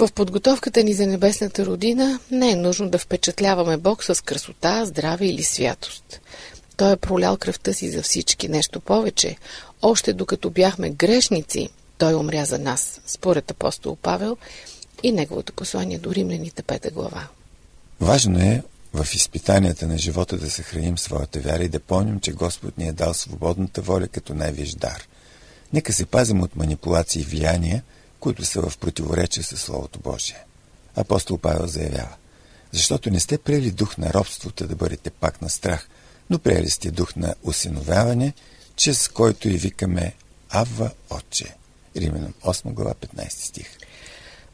В 0.00 0.12
подготовката 0.12 0.82
ни 0.82 0.94
за 0.94 1.06
небесната 1.06 1.66
родина 1.66 2.20
не 2.30 2.50
е 2.50 2.56
нужно 2.56 2.90
да 2.90 2.98
впечатляваме 2.98 3.76
Бог 3.76 4.04
с 4.04 4.24
красота, 4.24 4.86
здраве 4.86 5.26
или 5.26 5.42
святост. 5.42 6.20
Той 6.76 6.92
е 6.92 6.96
пролял 6.96 7.36
кръвта 7.36 7.72
си 7.72 7.90
за 7.90 8.02
всички, 8.02 8.48
нещо 8.48 8.80
повече. 8.80 9.36
Още 9.82 10.12
докато 10.12 10.50
бяхме 10.50 10.90
грешници, 10.90 11.68
той 11.98 12.14
умря 12.14 12.44
за 12.44 12.58
нас, 12.58 13.00
според 13.06 13.50
апостол 13.50 13.96
Павел 13.96 14.36
и 15.02 15.12
неговото 15.12 15.52
послание 15.52 15.98
до 15.98 16.14
римляните 16.14 16.62
пета 16.62 16.90
глава. 16.90 17.28
Важно 18.00 18.38
е 18.38 18.62
в 18.94 19.14
изпитанията 19.14 19.86
на 19.86 19.98
живота 19.98 20.36
да 20.36 20.50
съхраним 20.50 20.98
своята 20.98 21.40
вяра 21.40 21.64
и 21.64 21.68
да 21.68 21.80
помним, 21.80 22.20
че 22.20 22.32
Господ 22.32 22.78
ни 22.78 22.88
е 22.88 22.92
дал 22.92 23.14
свободната 23.14 23.82
воля 23.82 24.08
като 24.08 24.34
най-виж 24.34 24.74
дар. 24.74 25.08
Нека 25.72 25.92
се 25.92 26.06
пазим 26.06 26.42
от 26.42 26.56
манипулации 26.56 27.22
и 27.22 27.24
влияния, 27.24 27.82
които 28.20 28.44
са 28.44 28.60
в 28.60 28.78
противоречие 28.78 29.42
с 29.42 29.56
Словото 29.56 29.98
Божие. 29.98 30.44
Апостол 30.96 31.38
Павел 31.38 31.66
заявява, 31.66 32.16
защото 32.72 33.10
не 33.10 33.20
сте 33.20 33.38
приели 33.38 33.70
дух 33.70 33.98
на 33.98 34.14
робството 34.14 34.66
да 34.66 34.76
бъдете 34.76 35.10
пак 35.10 35.42
на 35.42 35.50
страх, 35.50 35.88
но 36.30 36.38
приели 36.38 36.70
сте 36.70 36.90
дух 36.90 37.16
на 37.16 37.34
усиновяване, 37.42 38.32
чрез 38.76 39.08
който 39.08 39.48
и 39.48 39.56
викаме 39.56 40.14
Авва 40.50 40.90
Отче. 41.10 41.54
Римлян 41.96 42.34
8 42.44 42.72
глава 42.72 42.94
15 42.94 43.28
стих. 43.28 43.78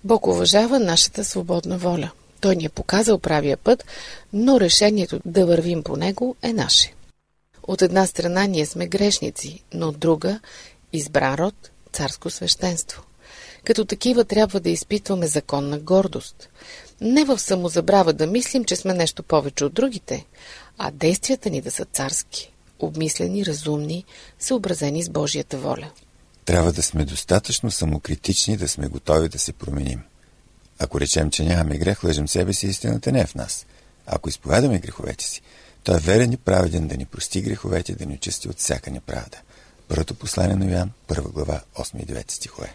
Бог 0.05 0.27
уважава 0.27 0.81
нашата 0.81 1.25
свободна 1.25 1.79
воля. 1.79 2.11
Той 2.41 2.57
ни 2.57 2.65
е 2.65 2.69
показал 2.69 3.19
правия 3.19 3.57
път, 3.57 3.85
но 4.33 4.61
решението 4.61 5.21
да 5.25 5.47
вървим 5.47 5.83
по 5.83 5.97
него 5.97 6.37
е 6.43 6.53
наше. 6.53 6.95
От 7.63 7.83
една 7.83 8.07
страна 8.07 8.47
ние 8.47 8.67
сме 8.67 8.87
грешници, 8.87 9.63
но 9.75 9.89
от 9.89 9.99
друга– 9.99 10.41
избран 10.93 11.35
род, 11.35 11.71
царско 11.93 12.31
свещенство. 12.31 13.03
Като 13.65 13.85
такива 13.85 14.25
трябва 14.25 14.61
да 14.61 14.71
изпитваме 14.71 15.27
законна 15.27 15.79
гордост. 15.79 16.49
Не 17.01 17.25
в 17.25 17.39
самозабрава 17.39 18.13
да 18.13 18.27
мислим, 18.27 18.65
че 18.65 18.77
сме 18.77 18.95
нещо 18.95 19.23
повече 19.23 19.65
от 19.65 19.75
другите, 19.75 20.27
а 20.79 20.91
действията 20.91 21.51
ни 21.51 21.61
да 21.61 21.71
са 21.71 21.85
царски, 21.85 22.53
обмислени, 22.79 23.47
разумни, 23.47 24.05
съобразени 24.39 25.03
с 25.03 25.09
Божията 25.09 25.59
воля. 25.59 25.91
Трябва 26.45 26.73
да 26.73 26.83
сме 26.83 27.05
достатъчно 27.05 27.71
самокритични, 27.71 28.57
да 28.57 28.69
сме 28.69 28.89
готови 28.89 29.29
да 29.29 29.39
се 29.39 29.53
променим. 29.53 30.03
Ако 30.79 31.01
речем, 31.01 31.31
че 31.31 31.45
нямаме 31.45 31.79
грех, 31.79 32.05
лъжем 32.05 32.29
себе 32.29 32.53
си, 32.53 32.67
истината 32.67 33.13
не 33.13 33.21
е 33.21 33.27
в 33.27 33.35
нас. 33.35 33.67
Ако 34.07 34.29
изповядаме 34.29 34.79
греховете 34.79 35.25
си, 35.25 35.43
той 35.85 35.97
е 35.97 36.01
верен 36.01 36.33
и 36.33 36.37
праведен 36.37 36.89
да 36.89 36.97
ни 36.97 37.05
прости 37.05 37.43
греховете, 37.43 37.95
да 37.95 38.07
ни 38.07 38.15
очисти 38.15 38.49
от 38.49 38.59
всяка 38.59 38.91
неправда. 38.91 39.39
Първото 39.89 40.15
послание 40.15 40.57
на 40.57 40.73
Йоан, 40.73 40.91
първа 41.07 41.29
глава, 41.29 41.61
8 41.77 42.03
и 42.03 42.07
9 42.07 42.31
стихове. 42.31 42.75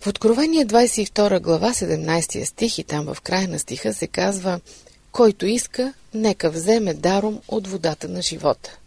В 0.00 0.06
Откровение 0.06 0.66
22 0.66 1.40
глава, 1.40 1.74
17 1.74 2.44
стих 2.44 2.78
и 2.78 2.84
там 2.84 3.14
в 3.14 3.20
края 3.20 3.48
на 3.48 3.58
стиха 3.58 3.94
се 3.94 4.06
казва 4.06 4.60
Който 5.12 5.46
иска, 5.46 5.94
нека 6.14 6.50
вземе 6.50 6.94
даром 6.94 7.40
от 7.48 7.66
водата 7.66 8.08
на 8.08 8.22
живота. 8.22 8.78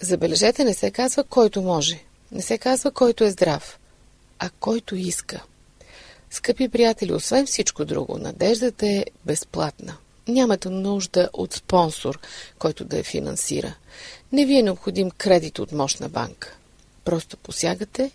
Забележете, 0.00 0.64
не 0.64 0.74
се 0.74 0.90
казва 0.90 1.24
който 1.24 1.62
може, 1.62 2.00
не 2.32 2.42
се 2.42 2.58
казва 2.58 2.90
който 2.90 3.24
е 3.24 3.30
здрав, 3.30 3.78
а 4.38 4.50
който 4.60 4.96
иска. 4.96 5.42
Скъпи 6.30 6.68
приятели, 6.68 7.12
освен 7.12 7.46
всичко 7.46 7.84
друго, 7.84 8.18
надеждата 8.18 8.86
е 8.86 9.04
безплатна. 9.24 9.96
Нямате 10.28 10.68
нужда 10.68 11.30
от 11.32 11.52
спонсор, 11.52 12.18
който 12.58 12.84
да 12.84 12.96
я 12.96 13.04
финансира. 13.04 13.74
Не 14.32 14.46
ви 14.46 14.58
е 14.58 14.62
необходим 14.62 15.10
кредит 15.10 15.58
от 15.58 15.72
мощна 15.72 16.08
банка. 16.08 16.56
Просто 17.04 17.36
посягате 17.36 18.10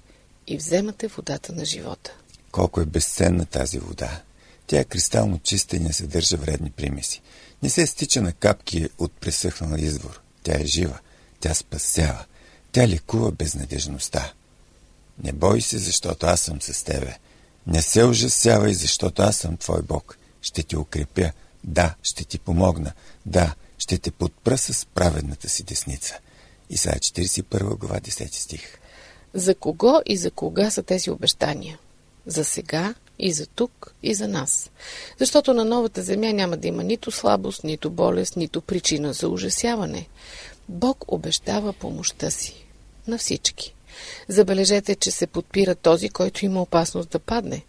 и 0.48 0.58
вземате 0.58 1.08
водата 1.08 1.54
на 1.54 1.66
живота. 1.66 2.16
Колко 2.52 2.82
е 2.82 2.86
безценна 2.86 3.46
тази 3.46 3.80
вода. 3.80 4.22
Тя 4.68 4.80
е 4.80 4.84
кристално 4.84 5.40
чиста 5.40 5.76
и 5.76 5.80
не 5.80 5.94
съдържа 5.94 6.38
вредни 6.38 6.70
примеси. 6.70 7.22
Не 7.64 7.70
се 7.70 7.88
стича 7.88 8.22
на 8.22 8.34
капки 8.34 8.90
от 8.98 9.12
пресъхнал 9.12 9.78
извор. 9.78 10.22
Тя 10.44 10.54
е 10.60 10.66
жива. 10.66 11.00
Тя 11.40 11.54
спасява. 11.54 12.26
Тя 12.72 12.88
лекува 12.88 13.32
безнадежността. 13.32 14.34
Не 15.24 15.32
бой 15.32 15.62
се, 15.62 15.78
защото 15.78 16.26
аз 16.26 16.42
съм 16.42 16.62
с 16.62 16.84
тебе. 16.84 17.18
Не 17.68 17.82
се 17.82 18.06
ужасявай, 18.06 18.74
защото 18.74 19.22
аз 19.22 19.38
съм 19.38 19.58
твой 19.58 19.82
Бог. 19.82 20.18
Ще 20.42 20.64
те 20.64 20.78
укрепя. 20.78 21.32
Да, 21.64 21.96
ще 22.04 22.26
ти 22.26 22.40
помогна. 22.40 22.92
Да, 23.26 23.56
ще 23.78 23.98
те 23.98 24.12
подпра 24.12 24.58
с 24.58 24.86
праведната 24.86 25.50
си 25.50 25.64
десница. 25.64 26.20
Исаия 26.70 27.00
41 27.00 27.78
глава 27.78 28.00
10 28.00 28.34
стих. 28.34 28.80
За 29.34 29.56
кого 29.56 30.02
и 30.06 30.18
за 30.18 30.32
кога 30.32 30.72
са 30.72 30.84
тези 30.84 31.10
обещания? 31.10 31.80
За 32.30 32.44
сега 32.44 32.94
и 33.20 33.32
за 33.32 33.48
тук 33.48 33.94
и 34.04 34.14
за 34.14 34.28
нас. 34.28 34.70
Защото 35.18 35.54
на 35.54 35.66
новата 35.66 36.02
земя 36.02 36.34
няма 36.34 36.58
да 36.58 36.68
има 36.68 36.84
нито 36.84 37.12
слабост, 37.12 37.64
нито 37.64 37.90
болест, 37.90 38.36
нито 38.36 38.62
причина 38.62 39.14
за 39.14 39.30
ужасяване. 39.30 40.08
Бог 40.70 41.06
обещава 41.08 41.74
помощта 41.74 42.32
си 42.32 42.66
на 43.08 43.18
всички. 43.18 43.76
Забележете, 44.28 44.96
че 44.96 45.12
се 45.12 45.28
подпира 45.28 45.76
този, 45.76 46.10
който 46.10 46.46
има 46.46 46.62
опасност 46.62 47.10
да 47.10 47.20
падне. 47.20 47.66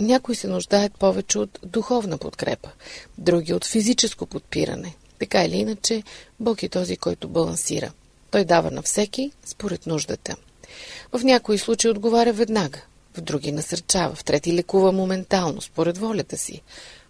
Някои 0.00 0.34
се 0.34 0.48
нуждаят 0.48 0.98
повече 0.98 1.38
от 1.38 1.58
духовна 1.62 2.18
подкрепа, 2.18 2.70
други 3.18 3.54
от 3.54 3.64
физическо 3.64 4.26
подпиране. 4.26 4.94
Така 5.18 5.44
или 5.44 5.56
иначе, 5.56 6.02
Бог 6.40 6.62
е 6.62 6.68
този, 6.68 6.96
който 6.96 7.28
балансира. 7.28 7.92
Той 8.30 8.44
дава 8.44 8.70
на 8.70 8.82
всеки 8.82 9.32
според 9.44 9.86
нуждата. 9.86 10.36
В 11.12 11.24
някои 11.24 11.58
случаи 11.58 11.90
отговаря 11.90 12.32
веднага, 12.32 12.82
в 13.16 13.20
други 13.20 13.52
насърчава, 13.52 14.14
в 14.14 14.24
трети 14.24 14.54
лекува 14.54 14.92
моментално, 14.92 15.60
според 15.60 15.98
волята 15.98 16.36
си. 16.36 16.62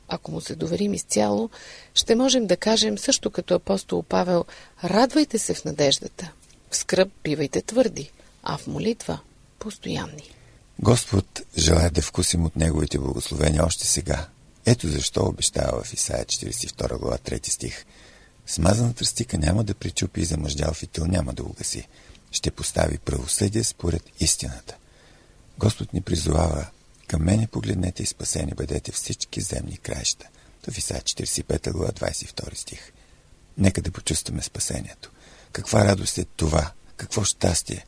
Ако 0.08 0.32
му 0.32 0.40
се 0.40 0.54
доверим 0.54 0.94
изцяло, 0.94 1.50
ще 1.94 2.14
можем 2.14 2.46
да 2.46 2.56
кажем 2.56 2.98
също 2.98 3.30
като 3.30 3.54
апостол 3.54 4.02
Павел 4.02 4.44
«Радвайте 4.84 5.38
се 5.38 5.54
в 5.54 5.64
надеждата, 5.64 6.32
в 6.70 6.76
скръп 6.76 7.08
бивайте 7.24 7.62
твърди, 7.62 8.10
а 8.42 8.58
в 8.58 8.66
молитва– 8.66 9.20
постоянни». 9.58 10.30
Господ 10.78 11.42
желая 11.58 11.90
да 11.90 12.02
вкусим 12.02 12.44
от 12.44 12.56
Неговите 12.56 12.98
благословения 12.98 13.66
още 13.66 13.86
сега. 13.86 14.28
Ето 14.66 14.88
защо 14.88 15.22
обещава 15.22 15.82
в 15.82 15.94
Исаия 15.94 16.24
42 16.24 16.98
глава 16.98 17.18
3 17.18 17.50
стих. 17.50 17.84
Смазаната 18.46 18.96
тръстика 18.96 19.38
няма 19.38 19.64
да 19.64 19.74
причупи 19.74 20.20
и 20.20 20.24
замъждял 20.24 20.72
фитил 20.72 21.06
няма 21.06 21.32
да 21.32 21.42
угаси. 21.42 21.88
Ще 22.30 22.50
постави 22.50 22.98
правосъдие 22.98 23.64
според 23.64 24.02
истината. 24.20 24.76
Господ 25.58 25.92
ни 25.92 26.00
призовава 26.00 26.66
към 27.06 27.22
мене 27.22 27.46
погледнете 27.46 28.02
и 28.02 28.06
спасени 28.06 28.52
бъдете 28.56 28.92
всички 28.92 29.40
земни 29.40 29.76
краища. 29.76 30.28
Исаия 30.76 31.02
45 31.02 31.72
глава 31.72 31.92
22 31.92 32.54
стих. 32.54 32.92
Нека 33.58 33.82
да 33.82 33.90
почувстваме 33.90 34.42
спасението. 34.42 35.10
Каква 35.52 35.84
радост 35.84 36.18
е 36.18 36.24
това? 36.24 36.72
Какво 36.96 37.24
щастие? 37.24 37.86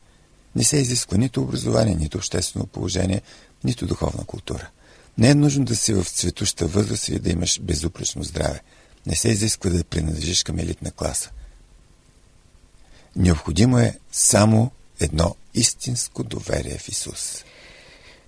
Не 0.55 0.63
се 0.63 0.77
изисква 0.77 1.17
нито 1.17 1.41
образование, 1.41 1.95
нито 1.95 2.17
обществено 2.17 2.65
положение, 2.65 3.21
нито 3.63 3.87
духовна 3.87 4.25
култура. 4.25 4.69
Не 5.17 5.29
е 5.29 5.35
нужно 5.35 5.65
да 5.65 5.75
си 5.75 5.93
в 5.93 6.03
цветуща 6.03 6.67
възраст 6.67 7.07
и 7.07 7.19
да 7.19 7.29
имаш 7.29 7.59
безупречно 7.61 8.23
здраве. 8.23 8.61
Не 9.05 9.15
се 9.15 9.29
изисква 9.29 9.69
да 9.69 9.83
принадлежиш 9.83 10.43
към 10.43 10.59
елитна 10.59 10.91
класа. 10.91 11.29
Необходимо 13.15 13.79
е 13.79 13.99
само 14.11 14.71
едно 14.99 15.35
истинско 15.53 16.23
доверие 16.23 16.77
в 16.77 16.89
Исус. 16.89 17.43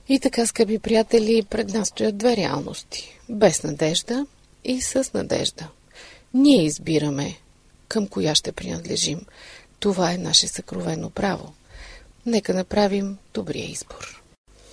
И 0.10 0.19
така, 0.19 0.45
скъпи 0.45 0.80
приятели, 0.80 1.43
пред 1.50 1.74
нас 1.74 1.88
стоят 1.88 2.17
две 2.17 2.38
реалности. 2.38 3.19
Без 3.30 3.63
надежда 3.63 4.26
и 4.63 4.82
с 4.82 5.10
надежда. 5.13 5.67
Ние 6.34 6.65
избираме 6.65 7.36
към 7.88 8.08
коя 8.08 8.36
ще 8.36 8.52
принадлежим. 8.52 9.22
Това 9.80 10.12
е 10.12 10.17
наше 10.17 10.48
съкровено 10.48 11.10
право. 11.10 11.54
Нека 12.26 12.54
направим 12.54 13.17
добрия 13.34 13.72
избор. 13.72 14.22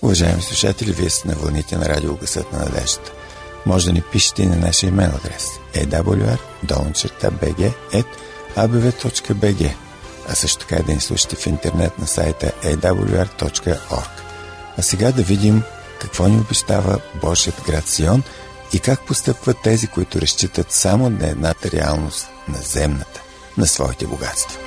Уважаеми 0.01 0.41
слушатели, 0.41 0.91
вие 0.91 1.09
сте 1.09 1.27
на 1.27 1.35
вълните 1.35 1.77
на 1.77 1.89
радио 1.89 2.15
Гъсът 2.15 2.53
на 2.53 2.59
надеждата. 2.59 3.11
Може 3.65 3.85
да 3.85 3.93
ни 3.93 4.01
пишете 4.11 4.45
на 4.45 4.55
нашия 4.55 4.87
имейл 4.87 5.09
адрес 5.09 5.47
awr.bg.abv.bg 5.73 6.47
а 10.29 10.35
също 10.35 10.59
така 10.59 10.75
и 10.75 10.83
да 10.83 10.93
ни 10.93 11.01
слушате 11.01 11.35
в 11.35 11.47
интернет 11.47 11.99
на 11.99 12.07
сайта 12.07 12.51
awr.org. 12.63 14.26
А 14.77 14.81
сега 14.81 15.11
да 15.11 15.23
видим 15.23 15.63
какво 16.01 16.27
ни 16.27 16.37
обещава 16.37 16.99
Божият 17.21 17.61
град 17.65 17.87
Сион 17.87 18.23
и 18.73 18.79
как 18.79 19.07
постъпват 19.07 19.57
тези, 19.63 19.87
които 19.87 20.21
разчитат 20.21 20.71
само 20.71 21.09
на 21.09 21.27
едната 21.29 21.71
реалност, 21.71 22.29
на 22.47 22.57
земната, 22.57 23.21
на 23.57 23.67
своите 23.67 24.07
богатства. 24.07 24.66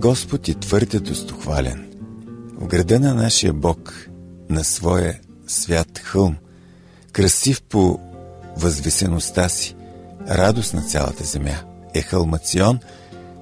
Господ 0.00 0.48
и 0.48 0.54
твърде 0.54 1.00
достохвален. 1.00 1.90
В 2.60 2.66
града 2.66 3.00
на 3.00 3.14
нашия 3.14 3.52
Бог, 3.52 4.08
на 4.48 4.64
своя 4.64 5.18
свят 5.46 5.98
хълм, 5.98 6.36
красив 7.12 7.62
по 7.62 7.98
възвисеността 8.56 9.48
си, 9.48 9.76
радост 10.28 10.74
на 10.74 10.82
цялата 10.82 11.24
земя, 11.24 11.56
е 11.94 12.02
хълмът 12.02 12.46
Сион, 12.46 12.78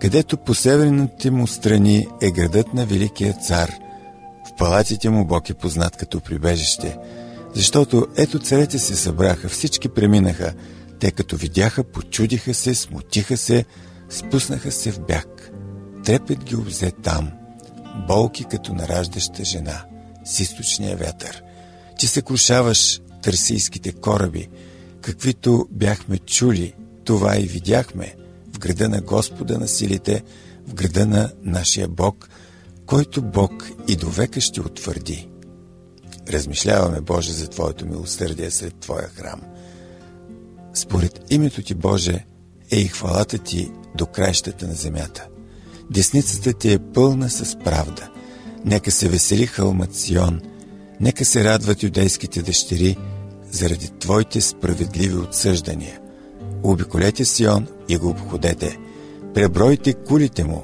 където 0.01 0.37
по 0.37 0.55
северните 0.55 1.31
му 1.31 1.47
страни 1.47 2.07
е 2.23 2.31
градът 2.31 2.75
на 2.75 2.87
Великия 2.87 3.33
цар. 3.33 3.73
В 4.49 4.57
палатите 4.59 5.11
му 5.11 5.25
Бог 5.25 5.51
е 5.51 5.55
познат 5.55 5.97
като 5.97 6.21
прибежище, 6.21 6.99
защото 7.55 8.07
ето 8.17 8.39
царете 8.39 8.79
се 8.79 8.97
събраха, 8.97 9.49
всички 9.49 9.89
преминаха, 9.89 10.53
те 11.01 11.11
като 11.11 11.37
видяха, 11.37 11.85
почудиха 11.85 12.55
се, 12.55 12.75
смутиха 12.75 13.37
се, 13.37 13.65
спуснаха 14.11 14.73
се 14.73 14.93
в 14.93 15.01
бяг. 15.01 15.51
Трепет 16.09 16.45
ги 16.45 16.57
обзе 16.57 16.91
там, 16.91 17.31
болки 18.07 18.45
като 18.45 18.75
нараждаща 18.75 19.45
жена, 19.45 19.85
с 20.25 20.41
източния 20.41 20.97
вятър. 20.97 21.43
Че 21.99 22.09
се 22.09 22.23
крушаваш 22.23 23.01
търсийските 23.23 23.93
кораби, 23.93 24.49
каквито 25.01 25.69
бяхме 25.71 26.19
чули, 26.19 26.75
това 27.05 27.39
и 27.39 27.43
видяхме 27.43 28.15
в 28.53 28.59
града 28.59 28.89
на 28.89 29.01
Господа 29.01 29.59
на 29.59 29.69
силите, 29.69 30.23
в 30.67 30.75
града 30.75 31.07
на 31.07 31.33
нашия 31.43 31.89
Бог, 31.89 32.29
който 32.87 33.23
Бог 33.23 33.71
и 33.89 33.97
до 33.97 34.09
века 34.11 34.41
ще 34.41 34.61
утвърди. 34.61 35.29
Размишляваме, 36.29 37.01
Боже, 37.01 37.33
за 37.33 37.49
Твоето 37.49 37.87
милосърдие 37.87 38.51
сред 38.51 38.75
Твоя 38.75 39.09
храм. 39.09 39.41
Според 40.75 41.21
името 41.31 41.63
Ти, 41.63 41.75
Боже, 41.75 42.25
е 42.71 42.77
и 42.77 42.89
хвалата 42.89 43.39
Ти 43.39 43.71
до 43.95 44.07
краищата 44.07 44.67
на 44.67 44.75
земята– 44.75 45.29
Десницата 45.91 46.53
ти 46.53 46.73
е 46.73 46.79
пълна 46.79 47.31
с 47.31 47.59
правда. 47.65 48.09
Нека 48.65 48.91
се 48.91 49.09
весели 49.09 49.47
хълмът 49.47 49.95
Сион, 49.95 50.41
нека 51.01 51.25
се 51.25 51.45
радват 51.45 51.83
юдейските 51.83 52.43
дъщери 52.43 52.97
заради 53.51 53.89
твоите 53.99 54.41
справедливи 54.41 55.17
отсъждания. 55.17 55.99
Обиколете 56.63 57.25
Сион 57.25 57.67
и 57.89 57.97
го 57.97 58.09
обходете. 58.09 58.79
Пребройте 59.35 59.93
кулите 59.93 60.45
му, 60.45 60.63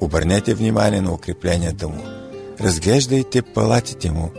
Обърнете 0.00 0.54
внимание 0.54 1.00
на 1.00 1.12
укрепленията 1.12 1.88
му. 1.88 2.02
Разглеждайте 2.60 3.42
палатите 3.42 4.10
му, 4.10 4.30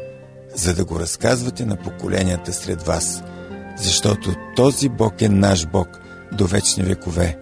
за 0.55 0.75
да 0.75 0.85
го 0.85 0.99
разказвате 0.99 1.65
на 1.65 1.75
поколенията 1.75 2.53
сред 2.53 2.81
вас, 2.81 3.23
защото 3.77 4.35
този 4.55 4.89
Бог 4.89 5.21
е 5.21 5.29
наш 5.29 5.67
Бог 5.67 5.87
до 6.31 6.47
вечни 6.47 6.83
векове. 6.83 7.37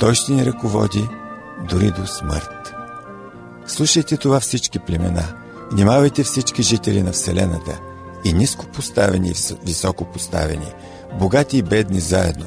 Той 0.00 0.14
ще 0.14 0.32
ни 0.32 0.46
ръководи 0.46 1.08
дори 1.70 1.90
до 1.90 2.06
смърт. 2.06 2.74
Слушайте 3.66 4.16
това 4.16 4.40
всички 4.40 4.78
племена. 4.78 5.34
Внимавайте 5.72 6.22
всички 6.22 6.62
жители 6.62 7.02
на 7.02 7.12
Вселената 7.12 7.80
и 8.24 8.32
ниско 8.32 8.66
поставени 8.66 9.28
и 9.28 9.54
високо 9.66 10.04
поставени, 10.04 10.72
богати 11.18 11.58
и 11.58 11.62
бедни 11.62 12.00
заедно. 12.00 12.46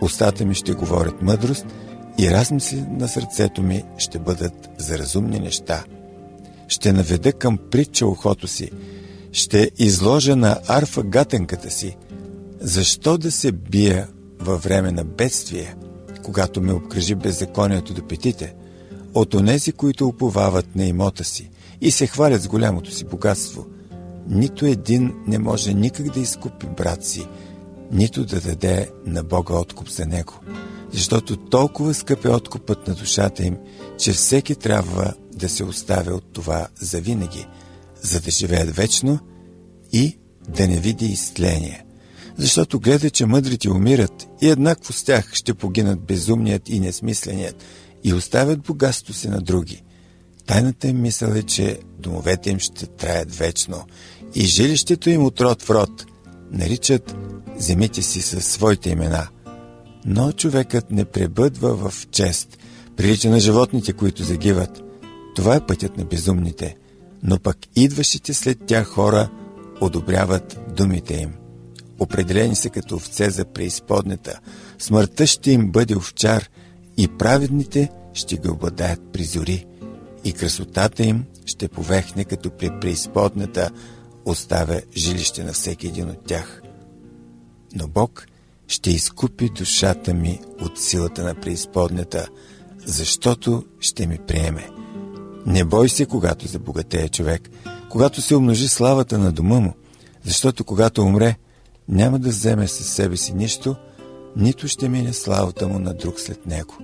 Устата 0.00 0.44
ми 0.44 0.54
ще 0.54 0.72
говорят 0.72 1.22
мъдрост 1.22 1.66
и 2.18 2.30
размисли 2.30 2.84
на 2.90 3.08
сърцето 3.08 3.62
ми 3.62 3.84
ще 3.98 4.18
бъдат 4.18 4.70
за 4.78 4.98
разумни 4.98 5.40
неща. 5.40 5.84
Ще 6.68 6.92
наведа 6.92 7.32
към 7.32 7.58
притча 7.70 8.06
ухото 8.06 8.48
си, 8.48 8.70
ще 9.32 9.70
изложа 9.78 10.36
на 10.36 10.58
арфа 10.68 11.02
гатенката 11.02 11.70
си. 11.70 11.96
Защо 12.60 13.18
да 13.18 13.32
се 13.32 13.52
бия 13.52 14.08
във 14.38 14.62
време 14.62 14.92
на 14.92 15.04
бедствие, 15.04 15.74
когато 16.24 16.60
ме 16.60 16.72
обкръжи 16.72 17.14
беззаконието 17.14 17.94
до 17.94 18.08
петите, 18.08 18.54
от 19.14 19.34
онези, 19.34 19.72
които 19.72 20.06
уповават 20.06 20.76
на 20.76 20.84
имота 20.84 21.24
си 21.24 21.50
и 21.80 21.90
се 21.90 22.06
хвалят 22.06 22.42
с 22.42 22.48
голямото 22.48 22.90
си 22.90 23.04
богатство, 23.04 23.66
нито 24.28 24.66
един 24.66 25.14
не 25.26 25.38
може 25.38 25.74
никак 25.74 26.10
да 26.10 26.20
изкупи 26.20 26.66
брат 26.66 27.04
си, 27.04 27.26
нито 27.92 28.24
да 28.24 28.40
даде 28.40 28.90
на 29.06 29.24
Бога 29.24 29.54
откуп 29.54 29.88
за 29.88 30.06
него. 30.06 30.34
Защото 30.92 31.36
толкова 31.36 31.94
скъп 31.94 32.24
е 32.24 32.28
откупът 32.28 32.88
на 32.88 32.94
душата 32.94 33.44
им, 33.44 33.56
че 33.98 34.12
всеки 34.12 34.54
трябва 34.54 35.14
да 35.32 35.48
се 35.48 35.64
оставя 35.64 36.14
от 36.14 36.32
това 36.32 36.66
завинаги, 36.80 37.46
за 38.02 38.20
да 38.20 38.30
живеят 38.30 38.76
вечно 38.76 39.18
и 39.92 40.18
да 40.48 40.68
не 40.68 40.80
види 40.80 41.06
изтление. 41.06 41.83
Защото 42.36 42.80
гледа, 42.80 43.10
че 43.10 43.26
мъдрите 43.26 43.70
умират 43.70 44.28
и 44.42 44.48
еднакво 44.48 44.92
с 44.92 45.04
тях 45.04 45.34
ще 45.34 45.54
погинат 45.54 46.00
безумният 46.00 46.68
и 46.68 46.80
несмисленият 46.80 47.64
и 48.04 48.14
оставят 48.14 48.60
богатство 48.60 49.14
си 49.14 49.28
на 49.28 49.40
други. 49.40 49.82
Тайната 50.46 50.88
им 50.88 51.00
мисъл 51.00 51.28
е, 51.28 51.42
че 51.42 51.78
домовете 51.98 52.50
им 52.50 52.58
ще 52.58 52.86
траят 52.86 53.34
вечно 53.34 53.84
и 54.34 54.40
жилището 54.40 55.10
им 55.10 55.24
от 55.24 55.40
род 55.40 55.62
в 55.62 55.70
род 55.70 56.06
наричат 56.50 57.16
земите 57.56 58.02
си 58.02 58.22
със 58.22 58.46
своите 58.46 58.90
имена. 58.90 59.28
Но 60.06 60.32
човекът 60.32 60.90
не 60.90 61.04
пребъдва 61.04 61.90
в 61.90 62.06
чест, 62.10 62.58
прилича 62.96 63.30
на 63.30 63.40
животните, 63.40 63.92
които 63.92 64.22
загиват. 64.22 64.82
Това 65.36 65.56
е 65.56 65.66
пътят 65.66 65.96
на 65.96 66.04
безумните, 66.04 66.76
но 67.22 67.38
пък 67.38 67.56
идващите 67.76 68.34
след 68.34 68.58
тях 68.66 68.86
хора 68.86 69.30
одобряват 69.80 70.60
думите 70.76 71.14
им. 71.14 71.43
Определени 71.98 72.56
са 72.56 72.70
като 72.70 72.94
овце 72.94 73.30
за 73.30 73.44
преизподнята. 73.44 74.40
Смъртта 74.78 75.26
ще 75.26 75.50
им 75.50 75.70
бъде 75.70 75.96
овчар 75.96 76.50
и 76.96 77.08
праведните 77.08 77.90
ще 78.14 78.36
ги 78.36 78.48
обладаят 78.48 79.00
при 79.12 79.24
зори. 79.24 79.66
И 80.24 80.32
красотата 80.32 81.02
им 81.04 81.24
ще 81.46 81.68
повехне 81.68 82.24
като 82.24 82.50
при 82.50 82.70
преизподната 82.80 83.70
оставя 84.24 84.80
жилище 84.96 85.44
на 85.44 85.52
всеки 85.52 85.86
един 85.86 86.10
от 86.10 86.26
тях. 86.26 86.62
Но 87.74 87.88
Бог 87.88 88.26
ще 88.68 88.90
изкупи 88.90 89.50
душата 89.56 90.14
ми 90.14 90.40
от 90.60 90.78
силата 90.78 91.24
на 91.24 91.34
преизподнята, 91.34 92.28
защото 92.86 93.64
ще 93.80 94.06
ми 94.06 94.18
приеме. 94.26 94.70
Не 95.46 95.64
бой 95.64 95.88
се, 95.88 96.06
когато 96.06 96.48
забогатее 96.48 97.08
човек, 97.08 97.50
когато 97.90 98.22
се 98.22 98.36
умножи 98.36 98.68
славата 98.68 99.18
на 99.18 99.32
дома 99.32 99.60
му, 99.60 99.74
защото 100.24 100.64
когато 100.64 101.02
умре, 101.02 101.36
няма 101.88 102.18
да 102.18 102.28
вземе 102.28 102.68
със 102.68 102.86
себе 102.86 103.16
си 103.16 103.32
нищо, 103.34 103.76
нито 104.36 104.68
ще 104.68 104.88
мине 104.88 105.12
славата 105.12 105.68
му 105.68 105.78
на 105.78 105.94
друг 105.94 106.20
след 106.20 106.46
него. 106.46 106.74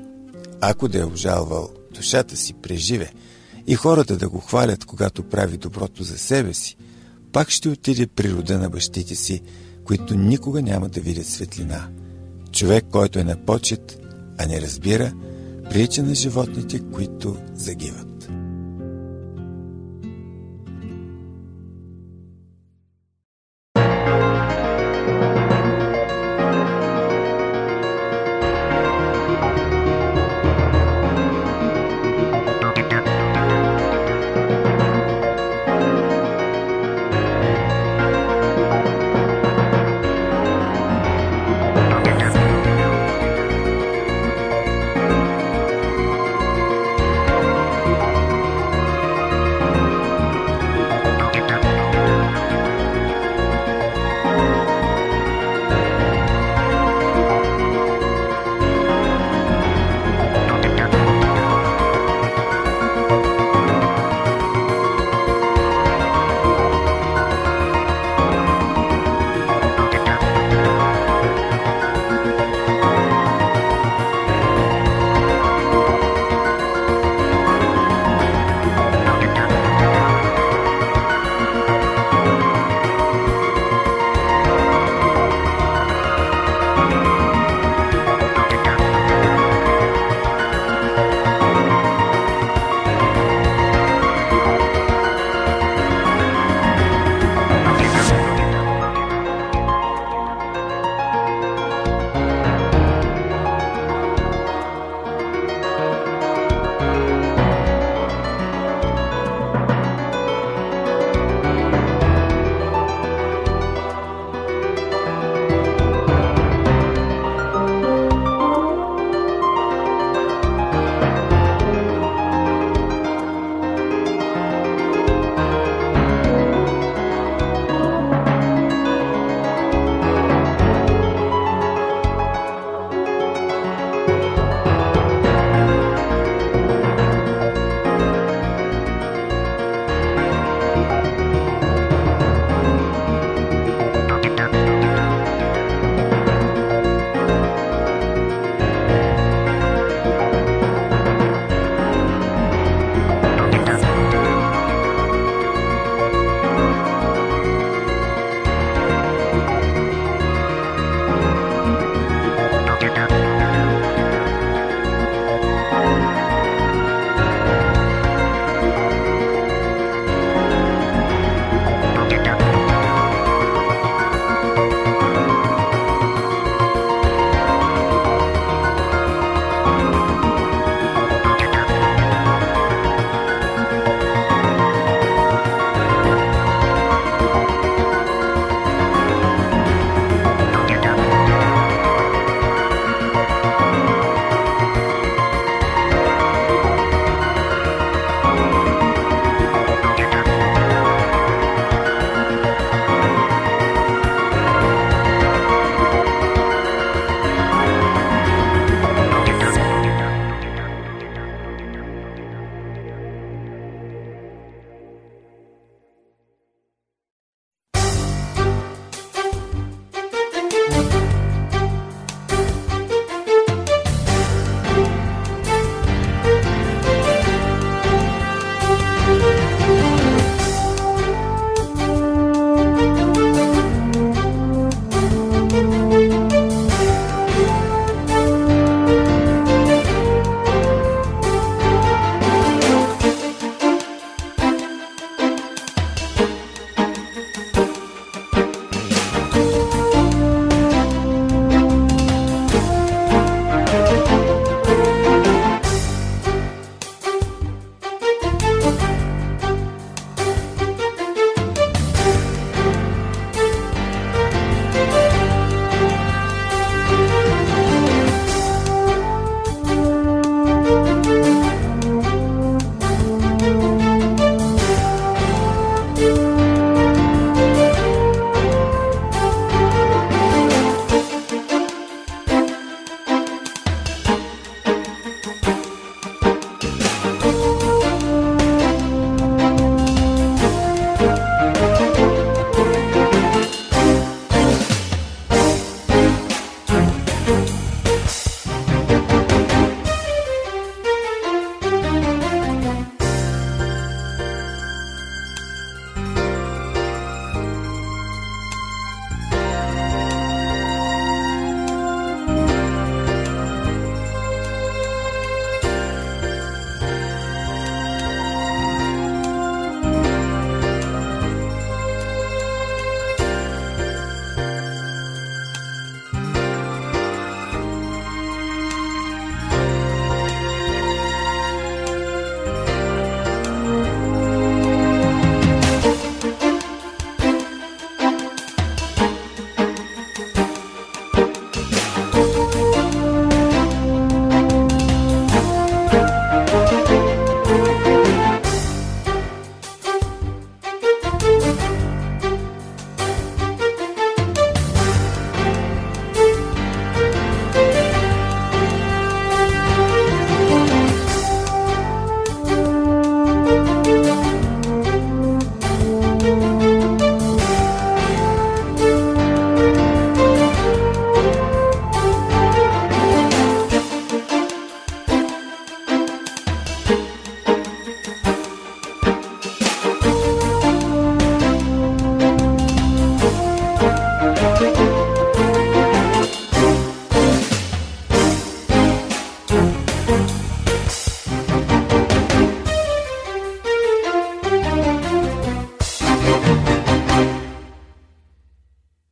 Ако 0.61 0.89
да 0.89 0.99
е 0.99 1.05
обжалвал 1.05 1.71
душата 1.95 2.37
си 2.37 2.55
преживе 2.55 3.13
и 3.67 3.75
хората 3.75 4.17
да 4.17 4.29
го 4.29 4.39
хвалят, 4.39 4.85
когато 4.85 5.23
прави 5.23 5.57
доброто 5.57 6.03
за 6.03 6.19
себе 6.19 6.55
си, 6.55 6.77
пак 7.33 7.51
ще 7.51 7.69
отиде 7.69 8.07
при 8.07 8.33
рода 8.33 8.59
на 8.59 8.71
бащите 8.71 9.15
си, 9.15 9.43
които 9.85 10.15
никога 10.15 10.63
няма 10.63 10.89
да 10.89 11.01
видят 11.01 11.27
светлина. 11.27 11.89
Човек, 12.53 12.85
който 12.91 13.19
е 13.19 13.25
на 13.25 13.37
почет, 13.37 13.99
а 14.39 14.47
не 14.47 14.61
разбира, 14.61 15.13
прилича 15.71 16.03
на 16.03 16.15
животните, 16.15 16.81
които 16.93 17.37
загиват. 17.55 18.10